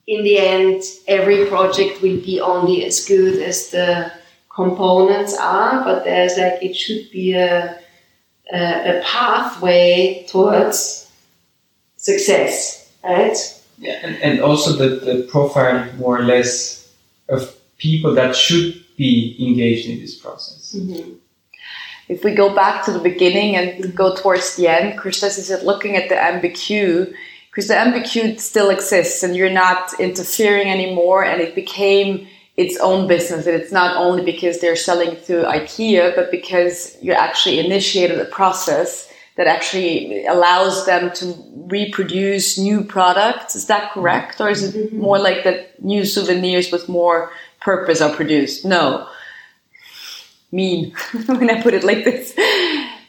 in 0.07 0.23
the 0.23 0.37
end, 0.37 0.83
every 1.07 1.45
project 1.45 2.01
will 2.01 2.19
be 2.21 2.39
only 2.39 2.85
as 2.85 3.05
good 3.05 3.41
as 3.41 3.69
the 3.69 4.11
components 4.55 5.37
are, 5.37 5.83
but 5.83 6.05
there's 6.05 6.37
like 6.37 6.63
it 6.63 6.75
should 6.75 7.11
be 7.11 7.33
a 7.33 7.77
a, 8.53 8.97
a 8.97 9.01
pathway 9.03 10.25
towards 10.29 11.11
success, 11.97 12.91
right? 13.03 13.37
Yeah, 13.77 13.99
and, 14.03 14.15
and 14.17 14.39
also 14.39 14.71
the, 14.73 14.95
the 15.03 15.23
profile 15.23 15.91
more 15.97 16.19
or 16.19 16.23
less 16.23 16.93
of 17.27 17.55
people 17.77 18.13
that 18.15 18.35
should 18.35 18.81
be 18.95 19.35
engaged 19.39 19.89
in 19.89 19.99
this 19.99 20.15
process. 20.15 20.75
Mm-hmm. 20.75 21.15
if 22.07 22.23
we 22.23 22.33
go 22.33 22.53
back 22.53 22.85
to 22.85 22.91
the 22.91 22.99
beginning 22.99 23.55
and 23.57 23.95
go 23.95 24.15
towards 24.15 24.55
the 24.55 24.67
end, 24.67 24.97
Christos 24.97 25.37
is 25.37 25.63
looking 25.63 25.95
at 25.97 26.07
the 26.07 26.15
MBQ 26.15 27.13
because 27.49 27.67
the 27.67 27.73
MBQ 27.73 28.39
still 28.39 28.69
exists 28.69 29.23
and 29.23 29.35
you're 29.35 29.49
not 29.49 29.99
interfering 29.99 30.69
anymore 30.69 31.25
and 31.25 31.41
it 31.41 31.55
became 31.55 32.27
its 32.57 32.77
own 32.79 33.07
business 33.07 33.45
and 33.47 33.55
it's 33.61 33.71
not 33.71 33.97
only 33.97 34.23
because 34.23 34.59
they're 34.59 34.75
selling 34.75 35.15
through 35.15 35.43
IKEA 35.43 36.15
but 36.15 36.31
because 36.31 36.97
you 37.01 37.11
actually 37.11 37.59
initiated 37.59 38.19
a 38.19 38.25
process 38.25 39.11
that 39.35 39.47
actually 39.47 40.25
allows 40.25 40.85
them 40.85 41.11
to 41.13 41.35
reproduce 41.67 42.57
new 42.57 42.83
products. 42.83 43.55
Is 43.55 43.67
that 43.67 43.91
correct? 43.91 44.39
Or 44.39 44.49
is 44.49 44.63
it 44.63 44.75
mm-hmm. 44.75 44.99
more 44.99 45.19
like 45.19 45.43
that 45.43 45.83
new 45.83 46.05
souvenirs 46.05 46.71
with 46.71 46.87
more 46.87 47.31
purpose 47.59 48.01
are 48.01 48.15
produced? 48.15 48.65
No. 48.65 49.07
Mean 50.51 50.91
when 51.25 51.49
I 51.49 51.61
put 51.61 51.73
it 51.73 51.83
like 51.83 52.05
this. 52.05 52.33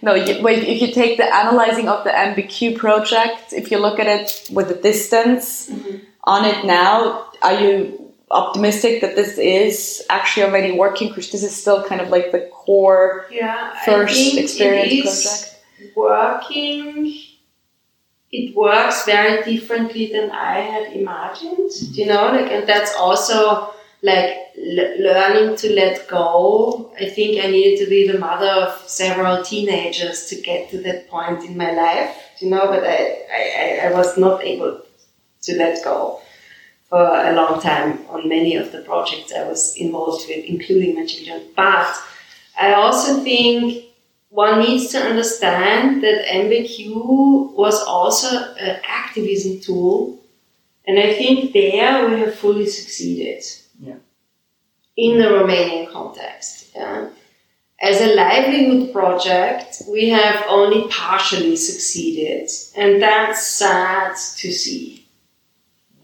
No, 0.03 0.15
you, 0.15 0.47
if 0.47 0.83
you 0.83 0.93
take 0.93 1.17
the 1.17 1.35
analyzing 1.35 1.89
of 1.89 2.05
the 2.05 2.11
MBQ 2.11 2.77
project, 2.77 3.53
if 3.53 3.71
you 3.71 3.79
look 3.79 3.99
at 3.99 4.07
it 4.07 4.49
with 4.53 4.71
a 4.71 4.75
distance 4.75 5.71
mm-hmm. 5.71 5.99
on 6.25 6.45
it 6.45 6.65
now, 6.65 7.31
are 7.43 7.61
you 7.61 8.06
optimistic 8.31 9.01
that 9.01 9.15
this 9.17 9.39
is 9.39 10.05
actually 10.11 10.45
already 10.45 10.73
working? 10.73 11.09
Because 11.09 11.31
this 11.31 11.43
is 11.43 11.55
still 11.55 11.85
kind 11.85 12.01
of 12.01 12.09
like 12.09 12.33
the 12.33 12.49
core 12.53 13.27
yeah, 13.31 13.75
first 13.85 14.37
experience 14.37 15.03
project 15.03 15.53
working 15.95 17.19
it 18.33 18.55
works 18.55 19.05
very 19.05 19.43
differently 19.45 20.11
than 20.13 20.31
I 20.31 20.61
had 20.61 20.93
imagined, 20.93 21.71
you 21.93 22.07
know, 22.07 22.27
like, 22.33 22.51
and 22.51 22.69
that's 22.69 22.95
also 22.97 23.73
like 24.03 24.37
l- 24.59 25.01
learning 25.01 25.57
to 25.57 25.73
let 25.73 26.09
go. 26.09 26.93
I 27.01 27.09
think 27.09 27.43
I 27.43 27.49
needed 27.49 27.85
to 27.85 27.89
be 27.89 28.07
the 28.07 28.19
mother 28.19 28.49
of 28.49 28.89
several 28.89 29.43
teenagers 29.45 30.27
to 30.27 30.41
get 30.41 30.71
to 30.71 30.79
that 30.83 31.09
point 31.09 31.45
in 31.45 31.57
my 31.57 31.71
life, 31.71 32.17
you 32.41 32.51
know, 32.51 32.67
but 32.67 32.85
I, 32.85 33.23
I, 33.33 33.81
I 33.85 33.93
was 33.93 34.19
not 34.19 34.43
able 34.43 34.83
to 35.43 35.57
let 35.57 35.83
go 35.85 36.21
for 36.89 37.05
a 37.05 37.33
long 37.33 37.61
time 37.61 38.05
on 38.09 38.29
many 38.29 38.55
of 38.57 38.71
the 38.73 38.83
projects 38.83 39.33
I 39.33 39.49
was 39.49 39.77
involved 39.77 40.27
with, 40.29 40.45
including 40.45 40.95
my 40.95 41.05
children. 41.05 41.49
But 41.57 41.93
I 42.59 42.75
also 42.75 43.23
think 43.23 43.85
one 44.29 44.61
needs 44.61 44.93
to 44.93 44.99
understand 44.99 46.03
that 46.03 46.27
MBQ 46.27 47.55
was 47.55 47.83
also 47.83 48.55
an 48.55 48.81
activism 48.87 49.61
tool, 49.61 50.19
and 50.87 50.99
I 50.99 51.15
think 51.15 51.53
there 51.53 52.09
we 52.09 52.21
have 52.21 52.35
fully 52.35 52.67
succeeded. 52.67 53.43
Yeah. 53.81 53.97
In 54.97 55.19
the 55.19 55.27
Romanian 55.27 55.93
context. 55.93 56.71
Yeah. 56.75 57.09
As 57.81 58.01
a 58.01 58.15
livelihood 58.15 58.93
project, 58.93 59.83
we 59.91 60.09
have 60.09 60.45
only 60.49 60.89
partially 60.89 61.57
succeeded, 61.57 62.49
and 62.75 63.03
that's 63.03 63.47
sad 63.47 64.17
to 64.39 64.53
see. 64.53 65.06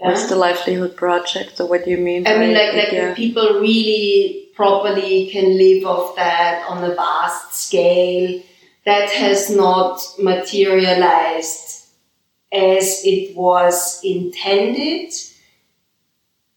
Yeah? 0.03 0.09
What's 0.09 0.29
the 0.29 0.37
livelihood 0.37 0.97
project? 0.97 1.57
So 1.57 1.67
what 1.67 1.85
do 1.85 1.91
you 1.91 1.97
mean? 1.99 2.27
I 2.27 2.37
mean, 2.37 2.55
like, 2.55 2.75
like 2.75 2.93
yeah. 2.93 3.15
people 3.15 3.61
really 3.61 4.49
properly 4.55 5.31
can 5.31 5.57
live 5.57 5.85
off 5.87 6.17
that 6.17 6.67
on 6.69 6.83
a 6.83 6.95
vast 6.95 7.55
scale. 7.55 8.43
That 8.85 9.11
has 9.11 9.49
not 9.49 10.03
materialized 10.19 11.87
as 12.53 13.03
it 13.05 13.37
was 13.37 14.01
intended. 14.03 15.13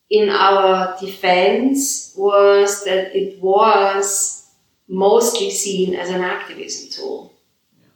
In 0.10 0.30
our 0.30 0.98
defense 1.00 2.14
was 2.18 2.84
that 2.86 3.16
it 3.16 3.40
was 3.42 4.52
mostly 4.88 5.52
seen 5.52 5.94
as 5.96 6.10
an 6.10 6.22
activism 6.22 6.90
tool. 6.90 7.34
Yeah. 7.78 7.88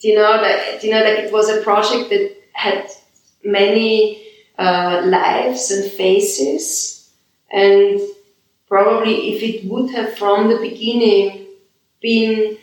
Do 0.00 0.08
you 0.08 0.14
know 0.16 0.40
that? 0.42 0.84
You 0.84 0.90
know, 0.90 1.02
like 1.02 1.18
it 1.20 1.32
was 1.32 1.48
a 1.48 1.62
project 1.62 2.10
that 2.10 2.36
had 2.52 2.90
many 3.44 4.19
uh, 4.60 5.00
lives 5.06 5.70
and 5.70 5.90
faces, 5.90 7.10
and 7.50 7.98
probably 8.68 9.32
if 9.32 9.42
it 9.42 9.68
would 9.70 9.90
have 9.90 10.16
from 10.18 10.48
the 10.48 10.58
beginning 10.58 11.46
been 12.02 12.58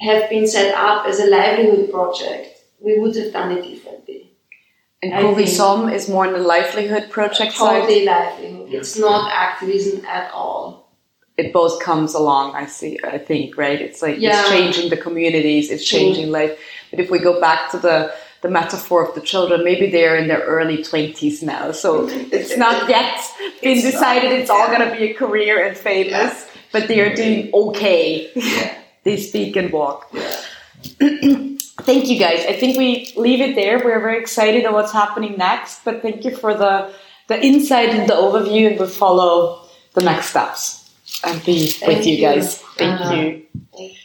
have 0.00 0.28
been 0.28 0.46
set 0.46 0.74
up 0.74 1.06
as 1.06 1.20
a 1.20 1.30
livelihood 1.30 1.90
project, 1.90 2.48
we 2.80 2.98
would 2.98 3.14
have 3.14 3.32
done 3.32 3.52
it 3.52 3.62
differently. 3.62 4.30
And 5.02 5.12
co/rizom 5.12 5.92
is 5.92 6.08
more 6.08 6.26
in 6.26 6.32
the 6.32 6.40
livelihood 6.40 7.10
project 7.10 7.54
totally 7.54 8.04
side? 8.04 8.06
livelihood. 8.06 8.68
Yes. 8.70 8.80
It's 8.80 8.98
not 8.98 9.30
activism 9.32 10.04
at 10.06 10.32
all. 10.32 10.90
It 11.36 11.52
both 11.52 11.80
comes 11.80 12.12
along, 12.14 12.54
I 12.54 12.66
see, 12.66 12.98
I 13.02 13.16
think, 13.16 13.56
right? 13.56 13.80
It's 13.80 14.02
like 14.02 14.18
yeah. 14.18 14.40
it's 14.40 14.50
changing 14.50 14.90
the 14.90 14.96
communities, 14.96 15.70
it's 15.70 15.84
changing 15.84 16.30
life. 16.30 16.58
But 16.90 17.00
if 17.00 17.10
we 17.10 17.18
go 17.18 17.40
back 17.40 17.70
to 17.70 17.78
the 17.78 18.12
the 18.42 18.48
metaphor 18.48 19.06
of 19.06 19.14
the 19.14 19.20
children, 19.20 19.64
maybe 19.64 19.90
they're 19.90 20.16
in 20.16 20.28
their 20.28 20.40
early 20.40 20.78
20s 20.78 21.42
now. 21.42 21.72
So 21.72 22.08
it's 22.10 22.56
not 22.56 22.88
yet 22.88 23.20
been 23.62 23.78
it's 23.78 23.82
decided 23.82 24.30
not, 24.30 24.38
it's 24.40 24.50
all 24.50 24.68
going 24.68 24.88
to 24.88 24.96
be 24.96 25.10
a 25.10 25.14
career 25.14 25.66
and 25.66 25.76
famous, 25.76 26.12
yeah. 26.12 26.46
but 26.72 26.88
they 26.88 27.00
are 27.00 27.14
doing 27.14 27.50
okay. 27.52 28.30
Yeah. 28.34 28.78
they 29.04 29.16
speak 29.16 29.56
and 29.56 29.72
walk. 29.72 30.10
thank 31.82 32.08
you 32.08 32.18
guys. 32.18 32.44
I 32.46 32.54
think 32.58 32.78
we 32.78 33.12
leave 33.16 33.40
it 33.40 33.54
there. 33.54 33.78
We're 33.78 34.00
very 34.00 34.18
excited 34.18 34.64
on 34.66 34.72
what's 34.74 34.92
happening 34.92 35.36
next, 35.36 35.84
but 35.84 36.02
thank 36.02 36.24
you 36.24 36.36
for 36.36 36.54
the, 36.54 36.92
the 37.28 37.44
insight 37.44 37.90
and 37.90 38.08
the 38.08 38.14
overview, 38.14 38.68
and 38.68 38.78
we'll 38.78 38.88
follow 38.88 39.66
the 39.94 40.02
next 40.02 40.26
steps 40.26 40.90
and 41.24 41.44
be 41.44 41.66
thank 41.66 41.98
with 41.98 42.06
you, 42.06 42.16
you 42.16 42.20
guys. 42.20 42.58
Thank 42.58 43.00
uh-huh. 43.00 43.14
you. 43.14 43.42
Thank 43.76 43.99